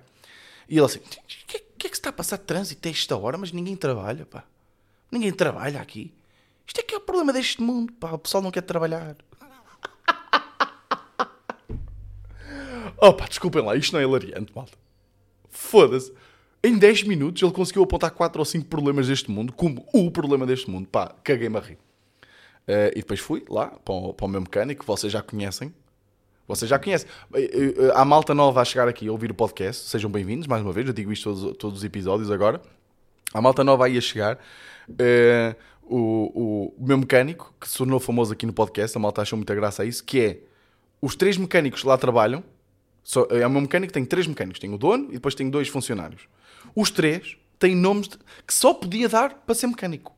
E 0.68 0.76
ele 0.76 0.86
assim: 0.86 1.00
O 1.00 1.02
que, 1.02 1.58
que, 1.76 1.86
é 1.88 1.90
que 1.90 1.96
se 1.96 2.00
está 2.00 2.10
a 2.10 2.12
passar 2.12 2.38
trânsito 2.38 2.86
a 2.86 2.90
esta 2.92 3.16
hora? 3.16 3.36
Mas 3.36 3.50
ninguém 3.50 3.74
trabalha, 3.74 4.24
pá. 4.24 4.44
Ninguém 5.10 5.32
trabalha 5.32 5.80
aqui. 5.80 6.14
Isto 6.64 6.80
é 6.80 6.84
que 6.84 6.94
é 6.94 6.98
o 6.98 7.00
problema 7.00 7.32
deste 7.32 7.60
mundo, 7.60 7.92
pá. 7.94 8.12
O 8.12 8.18
pessoal 8.18 8.44
não 8.44 8.52
quer 8.52 8.62
trabalhar. 8.62 9.16
oh 13.02 13.12
pá, 13.12 13.26
desculpem 13.26 13.64
lá. 13.64 13.74
Isto 13.74 13.94
não 13.94 14.00
é 14.00 14.04
hilariante, 14.04 14.52
malta. 14.54 14.78
Foda-se. 15.48 16.12
Em 16.62 16.78
10 16.78 17.02
minutos 17.02 17.42
ele 17.42 17.52
conseguiu 17.52 17.82
apontar 17.82 18.12
4 18.12 18.40
ou 18.40 18.44
5 18.44 18.68
problemas 18.68 19.08
deste 19.08 19.32
mundo 19.32 19.52
como 19.52 19.84
o 19.92 20.12
problema 20.12 20.46
deste 20.46 20.70
mundo. 20.70 20.88
Pá, 20.88 21.12
caguei-me 21.24 21.58
a 21.58 21.60
rir. 21.60 21.78
Uh, 22.66 22.88
e 22.92 22.96
depois 22.96 23.20
fui 23.20 23.44
lá 23.48 23.66
para 23.84 23.94
o, 23.94 24.14
para 24.14 24.26
o 24.26 24.28
meu 24.28 24.40
mecânico, 24.40 24.80
que 24.80 24.86
vocês 24.86 25.12
já 25.12 25.22
conhecem. 25.22 25.74
Vocês 26.46 26.68
já 26.68 26.78
conhecem. 26.78 27.08
Uh, 27.32 27.92
há 27.94 28.04
malta 28.04 28.34
nova 28.34 28.60
a 28.60 28.64
chegar 28.64 28.88
aqui 28.88 29.08
a 29.08 29.12
ouvir 29.12 29.30
o 29.30 29.34
podcast. 29.34 29.88
Sejam 29.88 30.10
bem-vindos, 30.10 30.46
mais 30.46 30.62
uma 30.62 30.72
vez. 30.72 30.86
Eu 30.86 30.92
digo 30.92 31.12
isto 31.12 31.24
todos, 31.24 31.56
todos 31.56 31.78
os 31.78 31.84
episódios 31.84 32.30
agora. 32.30 32.60
Há 33.32 33.40
malta 33.40 33.64
nova 33.64 33.86
aí 33.86 33.98
a 33.98 34.00
chegar. 34.00 34.38
Uh, 34.88 35.54
o, 35.82 36.74
o, 36.78 36.86
meu 36.86 36.96
mecânico, 36.96 37.54
que 37.60 37.68
se 37.68 37.76
tornou 37.76 38.00
famoso 38.00 38.32
aqui 38.32 38.46
no 38.46 38.52
podcast, 38.52 38.96
a 38.96 39.00
malta 39.00 39.22
achou 39.22 39.36
muita 39.36 39.54
graça 39.54 39.82
a 39.82 39.86
isso, 39.86 40.02
que 40.02 40.20
é 40.20 40.40
os 41.00 41.14
três 41.14 41.36
mecânicos 41.36 41.84
lá 41.84 41.98
trabalham. 41.98 42.42
Só, 43.02 43.26
é 43.30 43.46
o 43.46 43.50
meu 43.50 43.60
mecânico 43.60 43.92
tem 43.92 44.04
três 44.04 44.26
mecânicos. 44.26 44.58
Tem 44.58 44.72
o 44.72 44.78
dono 44.78 45.08
e 45.10 45.14
depois 45.14 45.34
tem 45.34 45.50
dois 45.50 45.68
funcionários. 45.68 46.22
Os 46.74 46.90
três 46.90 47.36
têm 47.58 47.76
nomes 47.76 48.08
de, 48.08 48.18
que 48.46 48.54
só 48.54 48.72
podia 48.72 49.08
dar 49.08 49.34
para 49.34 49.54
ser 49.54 49.66
mecânico. 49.66 50.14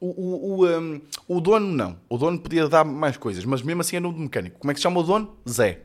O, 0.00 0.06
o, 0.06 0.60
o, 0.60 0.66
um, 0.66 1.00
o 1.26 1.40
dono 1.40 1.66
não. 1.66 1.98
O 2.08 2.16
dono 2.16 2.38
podia 2.38 2.68
dar 2.68 2.84
mais 2.84 3.16
coisas, 3.16 3.44
mas 3.44 3.62
mesmo 3.62 3.80
assim 3.80 3.96
é 3.96 4.00
nome 4.00 4.14
de 4.14 4.20
mecânico. 4.20 4.58
Como 4.58 4.70
é 4.70 4.74
que 4.74 4.80
se 4.80 4.84
chama 4.84 5.00
o 5.00 5.02
dono? 5.02 5.36
Zé. 5.48 5.82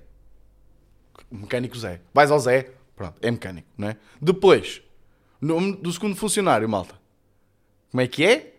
O 1.32 1.38
mecânico 1.38 1.78
Zé. 1.78 2.00
Vais 2.14 2.30
ao 2.30 2.40
Zé, 2.40 2.72
pronto, 2.96 3.16
é 3.22 3.32
mecânico, 3.32 3.68
não 3.78 3.90
é? 3.90 3.98
Depois, 4.22 4.82
nome 5.42 5.76
do 5.78 5.92
segundo 5.92 6.16
funcionário, 6.16 6.70
malta. 6.70 6.96
Como 7.90 8.02
é 8.02 8.08
que 8.08 8.24
é? 8.24 8.56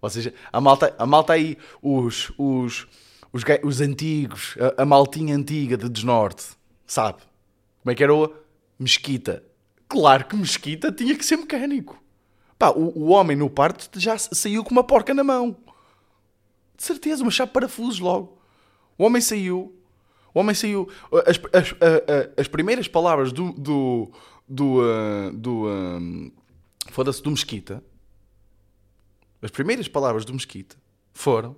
Ou 0.00 0.10
seja, 0.10 0.34
a 0.52 0.60
malta, 0.60 0.94
a 0.98 1.06
malta 1.06 1.32
aí, 1.32 1.56
os, 1.82 2.30
os, 2.36 2.86
os, 3.32 3.42
os 3.62 3.80
antigos, 3.80 4.54
a, 4.76 4.82
a 4.82 4.84
maltinha 4.84 5.34
antiga 5.34 5.76
de 5.76 5.88
Desnorte, 5.88 6.44
sabe? 6.86 7.18
Como 7.82 7.90
é 7.90 7.94
que 7.94 8.02
era 8.02 8.14
o 8.14 8.32
Mesquita? 8.78 9.42
Claro 9.88 10.26
que 10.26 10.36
Mesquita 10.36 10.92
tinha 10.92 11.16
que 11.16 11.24
ser 11.24 11.36
mecânico. 11.36 12.03
Pá, 12.58 12.70
o, 12.70 12.98
o 12.98 13.08
homem 13.08 13.36
no 13.36 13.50
parto 13.50 13.98
já 13.98 14.16
saiu 14.18 14.64
com 14.64 14.70
uma 14.70 14.84
porca 14.84 15.12
na 15.12 15.24
mão. 15.24 15.56
De 16.76 16.82
certeza, 16.82 17.22
uma 17.22 17.30
chave 17.30 17.48
de 17.48 17.54
parafusos 17.54 18.00
logo. 18.00 18.38
O 18.98 19.04
homem 19.04 19.20
saiu. 19.20 19.74
O 20.32 20.40
homem 20.40 20.54
saiu. 20.54 20.88
As, 21.26 21.40
as, 21.52 21.74
as, 21.80 22.40
as 22.40 22.48
primeiras 22.48 22.88
palavras 22.88 23.32
do. 23.32 23.52
do. 23.52 24.10
do. 24.48 24.80
Uh, 24.80 25.32
do 25.32 25.68
um, 25.68 26.32
Foda-se, 26.90 27.22
do 27.22 27.30
Mesquita. 27.30 27.82
As 29.40 29.50
primeiras 29.50 29.88
palavras 29.88 30.24
do 30.24 30.32
Mesquita 30.32 30.76
foram. 31.12 31.56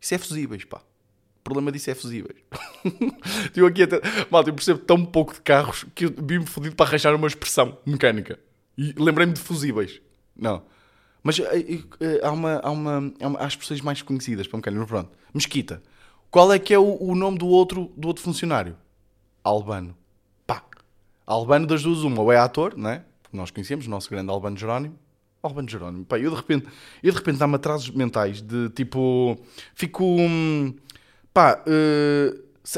Isso 0.00 0.14
é 0.14 0.18
fusíveis, 0.18 0.64
pá. 0.64 0.78
O 0.78 1.42
problema 1.42 1.72
disso 1.72 1.90
é 1.90 1.94
fusíveis. 1.94 2.38
eu 3.54 3.66
aqui 3.66 3.82
até. 3.82 4.00
Malta, 4.30 4.50
eu 4.50 4.54
percebo 4.54 4.80
tão 4.80 5.04
pouco 5.04 5.34
de 5.34 5.40
carros 5.40 5.84
que 5.94 6.06
eu 6.06 6.14
vi-me 6.16 6.46
fodido 6.46 6.74
para 6.74 6.86
arranjar 6.86 7.14
uma 7.14 7.26
expressão 7.26 7.78
mecânica. 7.84 8.38
E 8.76 8.92
lembrei-me 8.96 9.32
de 9.32 9.40
fusíveis. 9.40 10.00
Não. 10.36 10.62
Mas 11.22 11.38
uh, 11.38 11.42
uh, 11.42 12.26
há, 12.26 12.32
uma, 12.32 12.60
há, 12.62 12.70
uma, 12.70 13.12
há, 13.20 13.28
uma, 13.28 13.38
há 13.38 13.46
as 13.46 13.56
pessoas 13.56 13.80
mais 13.80 14.02
conhecidas 14.02 14.46
para 14.46 14.56
mecânica. 14.56 14.80
Mas 14.80 14.88
pronto. 14.88 15.10
Mesquita. 15.32 15.82
Qual 16.30 16.52
é 16.52 16.58
que 16.58 16.72
é 16.72 16.78
o, 16.78 16.96
o, 17.00 17.14
nome 17.14 17.38
do 17.38 17.46
outro, 17.46 17.92
do 17.96 18.08
outro 18.08 18.22
funcionário? 18.22 18.76
Albano. 19.44 19.96
Pá. 20.46 20.62
Albano 21.26 21.66
das 21.66 21.82
duas, 21.82 22.02
uma. 22.02 22.20
Ou 22.22 22.32
é 22.32 22.38
ator, 22.38 22.76
não 22.76 22.90
é? 22.90 23.04
Nós 23.32 23.50
conhecemos, 23.50 23.86
o 23.86 23.90
nosso 23.90 24.10
grande 24.10 24.30
Albano 24.30 24.56
Jerónimo. 24.56 24.98
Albano 25.42 25.68
Jerónimo. 25.68 26.04
Pá, 26.04 26.18
eu 26.18 26.30
de 26.30 26.36
repente, 26.36 26.66
eu 27.02 27.12
de 27.12 27.18
repente 27.18 27.38
dá-me 27.38 27.54
atrasos 27.54 27.90
mentais 27.90 28.40
de 28.40 28.70
tipo. 28.70 29.38
Fico. 29.74 30.04
Hum, 30.04 30.74
Pá, 31.32 31.62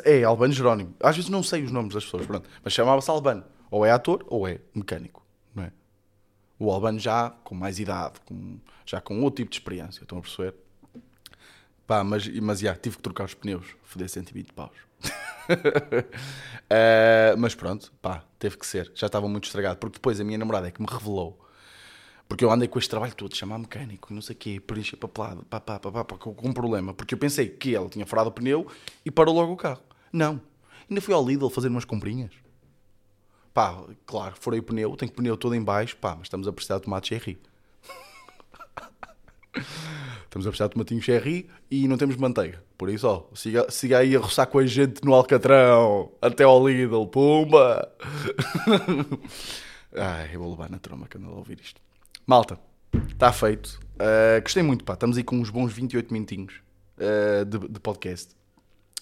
é 0.04 0.22
Albano 0.22 0.52
Jerónimo. 0.52 0.94
Às 1.00 1.16
vezes 1.16 1.30
não 1.30 1.42
sei 1.42 1.64
os 1.64 1.72
nomes 1.72 1.94
das 1.94 2.04
pessoas, 2.04 2.26
pronto. 2.26 2.48
Mas 2.62 2.72
chamava-se 2.72 3.10
Albano. 3.10 3.44
Ou 3.70 3.84
é 3.84 3.90
ator 3.90 4.24
ou 4.28 4.46
é 4.46 4.60
mecânico? 4.74 5.23
O 6.58 6.70
Albano 6.70 6.98
já 6.98 7.30
com 7.42 7.54
mais 7.54 7.78
idade, 7.78 8.20
com, 8.24 8.58
já 8.86 9.00
com 9.00 9.20
outro 9.22 9.42
tipo 9.42 9.50
de 9.50 9.56
experiência, 9.58 10.02
estão 10.02 10.18
a 10.18 10.20
perceber? 10.20 10.54
Pá, 11.86 12.02
mas, 12.02 12.26
mas 12.40 12.60
já, 12.60 12.74
tive 12.74 12.96
que 12.96 13.02
trocar 13.02 13.24
os 13.24 13.34
pneus, 13.34 13.66
foder 13.82 14.08
120 14.08 14.52
paus. 14.52 14.76
uh, 15.50 17.36
mas 17.38 17.54
pronto, 17.54 17.92
pá, 18.00 18.24
teve 18.38 18.56
que 18.56 18.66
ser. 18.66 18.90
Já 18.94 19.06
estava 19.06 19.28
muito 19.28 19.44
estragado, 19.44 19.78
porque 19.78 19.94
depois 19.94 20.20
a 20.20 20.24
minha 20.24 20.38
namorada 20.38 20.68
é 20.68 20.70
que 20.70 20.80
me 20.80 20.88
revelou 20.88 21.44
porque 22.28 22.44
eu 22.44 22.50
andei 22.50 22.66
com 22.66 22.78
este 22.78 22.88
trabalho 22.88 23.14
todo, 23.14 23.36
chamar 23.36 23.58
mecânico, 23.58 24.12
não 24.12 24.22
sei 24.22 24.34
o 24.34 24.38
quê, 24.38 24.60
preencher 24.60 24.96
papelado, 24.96 25.44
pá, 25.44 25.60
pá, 25.60 25.78
pá, 25.78 25.92
pá, 25.92 26.04
pá, 26.04 26.16
com 26.16 26.48
um 26.48 26.52
problema. 26.52 26.94
Porque 26.94 27.14
eu 27.14 27.18
pensei 27.18 27.48
que 27.48 27.74
ela 27.74 27.88
tinha 27.88 28.06
furado 28.06 28.30
o 28.30 28.32
pneu 28.32 28.66
e 29.04 29.10
parou 29.10 29.34
logo 29.34 29.52
o 29.52 29.56
carro. 29.56 29.82
Não. 30.12 30.40
Ainda 30.88 31.00
fui 31.00 31.14
ao 31.14 31.26
Lidl 31.26 31.48
fazer 31.50 31.68
umas 31.68 31.84
comprinhas. 31.84 32.32
Pá, 33.54 33.84
claro, 34.04 34.34
furei 34.36 34.58
o 34.58 34.64
pneu, 34.64 34.96
tenho 34.96 35.12
o 35.12 35.14
pneu 35.14 35.36
todo 35.36 35.54
em 35.54 35.62
baixo, 35.62 35.96
pá, 35.96 36.16
mas 36.16 36.24
estamos 36.24 36.48
a 36.48 36.52
precisar 36.52 36.78
de 36.78 36.82
tomate 36.82 37.10
cherry. 37.10 37.38
estamos 40.24 40.44
a 40.44 40.50
precisar 40.50 40.66
de 40.66 40.72
tomatinho 40.72 41.00
cherry 41.00 41.48
e 41.70 41.86
não 41.86 41.96
temos 41.96 42.16
manteiga. 42.16 42.60
Por 42.76 42.90
isso, 42.90 43.06
ó, 43.06 43.26
siga, 43.32 43.70
siga 43.70 43.98
aí 43.98 44.16
a 44.16 44.18
roçar 44.18 44.48
com 44.48 44.58
a 44.58 44.66
gente 44.66 45.04
no 45.04 45.14
Alcatrão, 45.14 46.10
até 46.20 46.42
ao 46.42 46.66
Lidl, 46.66 47.06
pumba! 47.06 47.88
Ai, 49.96 50.30
eu 50.34 50.40
vou 50.40 50.50
levar 50.50 50.68
na 50.68 50.80
troma 50.80 51.06
quando 51.08 51.28
ela 51.28 51.36
ouvir 51.36 51.60
isto. 51.60 51.80
Malta, 52.26 52.58
está 53.08 53.32
feito. 53.32 53.78
Uh, 53.94 54.42
gostei 54.42 54.64
muito, 54.64 54.84
pá. 54.84 54.94
Estamos 54.94 55.16
aí 55.16 55.22
com 55.22 55.36
uns 55.36 55.50
bons 55.50 55.72
28 55.72 56.12
minutinhos 56.12 56.54
uh, 56.98 57.44
de, 57.44 57.68
de, 57.68 57.78
podcast. 57.78 58.34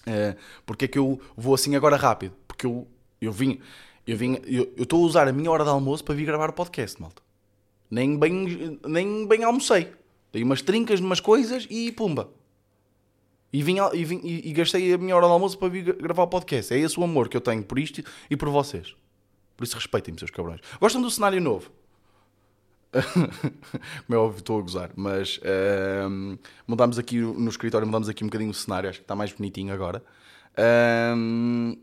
Uh, 0.01 0.37
porque 0.67 0.85
é 0.85 0.87
que 0.87 0.99
eu 0.99 1.19
vou 1.35 1.55
assim 1.55 1.75
agora 1.75 1.95
rápido? 1.95 2.35
Porque 2.47 2.67
eu, 2.67 2.87
eu 3.19 3.31
vim, 3.31 3.59
eu 4.05 4.17
vim, 4.17 4.37
eu 4.45 4.73
estou 4.77 5.03
a 5.03 5.07
usar 5.07 5.27
a 5.27 5.31
minha 5.31 5.49
hora 5.49 5.63
de 5.63 5.69
almoço 5.69 6.03
para 6.03 6.15
vir 6.15 6.25
gravar 6.25 6.49
o 6.49 6.53
podcast, 6.53 7.01
malta. 7.01 7.21
Nem 7.89 8.17
bem, 8.17 8.79
nem 8.85 9.27
bem 9.27 9.43
almocei. 9.43 9.91
Dei 10.31 10.43
umas 10.43 10.61
trincas, 10.61 10.99
umas 10.99 11.19
coisas 11.19 11.67
e 11.69 11.91
pumba. 11.91 12.29
E, 13.51 13.61
vim, 13.61 13.77
e, 13.93 14.03
vim, 14.03 14.19
e, 14.23 14.49
e 14.49 14.53
gastei 14.53 14.93
a 14.93 14.97
minha 14.97 15.15
hora 15.15 15.27
de 15.27 15.31
almoço 15.31 15.57
para 15.57 15.69
vir 15.69 15.95
gravar 15.95 16.23
o 16.23 16.27
podcast. 16.27 16.73
É 16.73 16.79
esse 16.79 16.99
o 16.99 17.03
amor 17.03 17.29
que 17.29 17.37
eu 17.37 17.41
tenho 17.41 17.63
por 17.63 17.77
isto 17.77 18.03
e 18.29 18.35
por 18.35 18.49
vocês. 18.49 18.95
Por 19.55 19.63
isso 19.63 19.75
respeitem-me, 19.75 20.19
seus 20.19 20.31
cabrões. 20.31 20.59
Gostam 20.79 21.01
do 21.01 21.11
cenário 21.11 21.39
novo? 21.39 21.71
Como 24.07 24.15
é 24.15 24.15
óbvio, 24.17 24.39
estou 24.39 24.59
a 24.59 24.61
gozar, 24.61 24.91
mas 24.95 25.37
uh, 25.37 26.37
mudámos 26.67 26.99
aqui 26.99 27.19
no 27.19 27.49
escritório, 27.49 27.87
mudámos 27.87 28.09
aqui 28.09 28.23
um 28.23 28.27
bocadinho 28.27 28.51
o 28.51 28.53
cenário, 28.53 28.89
acho 28.89 28.99
que 28.99 29.03
está 29.03 29.15
mais 29.15 29.31
bonitinho 29.31 29.73
agora. 29.73 30.03
Uh, 30.57 31.77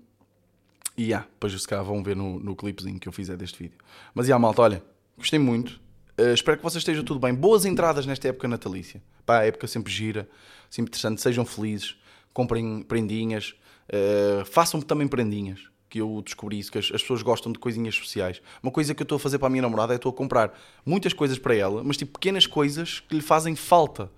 e 1.01 1.05
yeah, 1.05 1.27
depois 1.33 1.59
se 1.59 1.67
calhar 1.67 1.83
vão 1.83 2.03
ver 2.03 2.15
no, 2.15 2.39
no 2.39 2.55
clipezinho 2.55 3.01
que 3.01 3.09
eu 3.09 3.13
fizer 3.13 3.35
deste 3.35 3.59
vídeo. 3.59 3.79
Mas 4.15 4.27
yeah, 4.27 4.39
malta, 4.39 4.61
olha, 4.61 4.85
gostei 5.17 5.39
muito. 5.39 5.81
Uh, 6.21 6.35
espero 6.35 6.59
que 6.59 6.63
vocês 6.63 6.83
estejam 6.83 7.03
tudo 7.03 7.19
bem. 7.19 7.33
Boas 7.33 7.65
entradas 7.65 8.05
nesta 8.05 8.29
época 8.29 8.47
natalícia. 8.47 9.03
Pá, 9.25 9.39
a 9.39 9.47
época 9.47 9.67
sempre 9.67 9.91
gira, 9.91 10.29
sempre 10.69 10.91
interessante. 10.91 11.23
Sejam 11.23 11.47
felizes, 11.47 11.97
comprem 12.35 12.83
prendinhas, 12.83 13.55
uh, 13.89 14.45
façam 14.45 14.79
também 14.83 15.09
prendinhas 15.09 15.71
que 15.89 16.03
eu 16.03 16.21
descobri 16.23 16.59
isso, 16.59 16.71
que 16.71 16.77
as, 16.77 16.85
as, 16.93 17.01
pessoas 17.01 17.23
gostam 17.23 17.51
de 17.51 17.59
coisinhas 17.59 17.95
especiais. 17.95 18.43
Uma 18.63 18.71
coisa 18.71 18.95
que 18.95 19.01
eu 19.01 19.05
estou 19.05 19.17
a 19.17 19.19
fazer 19.19 19.39
para 19.39 19.47
a 19.47 19.51
minha 19.51 19.63
namorada 19.63 19.95
é 19.95 19.97
estou 19.97 20.11
a 20.11 20.15
comprar 20.15 20.53
muitas 20.85 21.15
coisas 21.15 21.39
para 21.39 21.55
ela, 21.55 21.83
mas 21.83 21.97
tipo 21.97 22.13
pequenas 22.13 22.47
coisas 22.47 23.01
que 23.01 23.15
lhe 23.15 23.23
fazem 23.23 23.57
falta. 23.57 24.11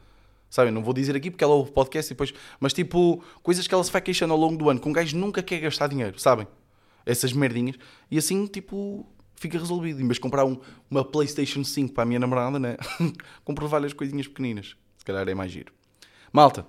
Sabem? 0.50 0.72
Não 0.72 0.82
vou 0.82 0.92
dizer 0.92 1.14
aqui 1.14 1.30
porque 1.30 1.44
ela 1.44 1.54
ouve 1.54 1.70
o 1.70 1.72
podcast 1.72 2.12
e 2.12 2.14
depois. 2.14 2.34
Mas 2.58 2.72
tipo, 2.72 3.22
coisas 3.40 3.68
que 3.68 3.72
ela 3.72 3.84
se 3.84 3.92
vai 3.92 4.02
queixando 4.02 4.34
ao 4.34 4.38
longo 4.38 4.56
do 4.56 4.68
ano, 4.68 4.80
que 4.80 4.88
um 4.88 4.92
gajo 4.92 5.16
nunca 5.16 5.42
quer 5.44 5.60
gastar 5.60 5.86
dinheiro, 5.86 6.18
sabem? 6.18 6.46
Essas 7.04 7.32
merdinhas. 7.32 7.76
E 8.10 8.18
assim, 8.18 8.46
tipo, 8.46 9.06
fica 9.36 9.58
resolvido. 9.58 10.00
Em 10.00 10.04
vez 10.04 10.14
de 10.14 10.20
comprar 10.20 10.44
um, 10.44 10.58
uma 10.90 11.04
PlayStation 11.04 11.64
5 11.64 11.92
para 11.92 12.04
a 12.04 12.06
minha 12.06 12.20
namorada, 12.20 12.58
né? 12.58 12.76
Compro 13.44 13.66
várias 13.68 13.92
coisinhas 13.92 14.26
pequeninas. 14.26 14.76
Se 14.96 15.04
calhar 15.04 15.28
é 15.28 15.34
mais 15.34 15.50
giro. 15.50 15.72
Malta, 16.32 16.66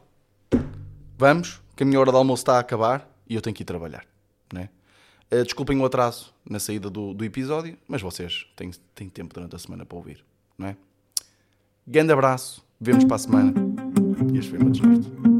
vamos, 1.17 1.62
que 1.76 1.84
a 1.84 1.86
minha 1.86 2.00
hora 2.00 2.12
de 2.12 2.17
almoço 2.17 2.41
está 2.41 2.58
a 2.58 2.60
acabar 2.60 3.10
e 3.30 3.36
eu 3.36 3.41
tenho 3.41 3.56
que 3.56 3.63
ir 3.63 3.65
trabalhar, 3.65 4.06
né? 4.52 4.69
Uh, 5.32 5.43
desculpem 5.43 5.80
o 5.80 5.86
atraso 5.86 6.34
na 6.48 6.60
saída 6.60 6.89
do, 6.89 7.13
do 7.13 7.24
episódio, 7.24 7.78
mas 7.88 8.02
vocês 8.02 8.46
têm, 8.56 8.72
têm 8.93 9.10
tempo 9.10 9.34
durante 9.34 9.56
a 9.56 9.60
semana 9.60 9.86
para 9.86 9.98
ouvir, 9.98 10.24
não 10.58 10.67
é? 10.67 10.78
Grande 11.88 12.12
abraço, 12.12 12.65
vemos 12.80 13.06
para 13.06 13.15
a 13.15 13.19
semana. 13.19 13.54
Este 14.38 14.50
foi 14.50 14.60
o 14.60 14.63
meu 14.63 14.72
desnorte. 14.72 15.33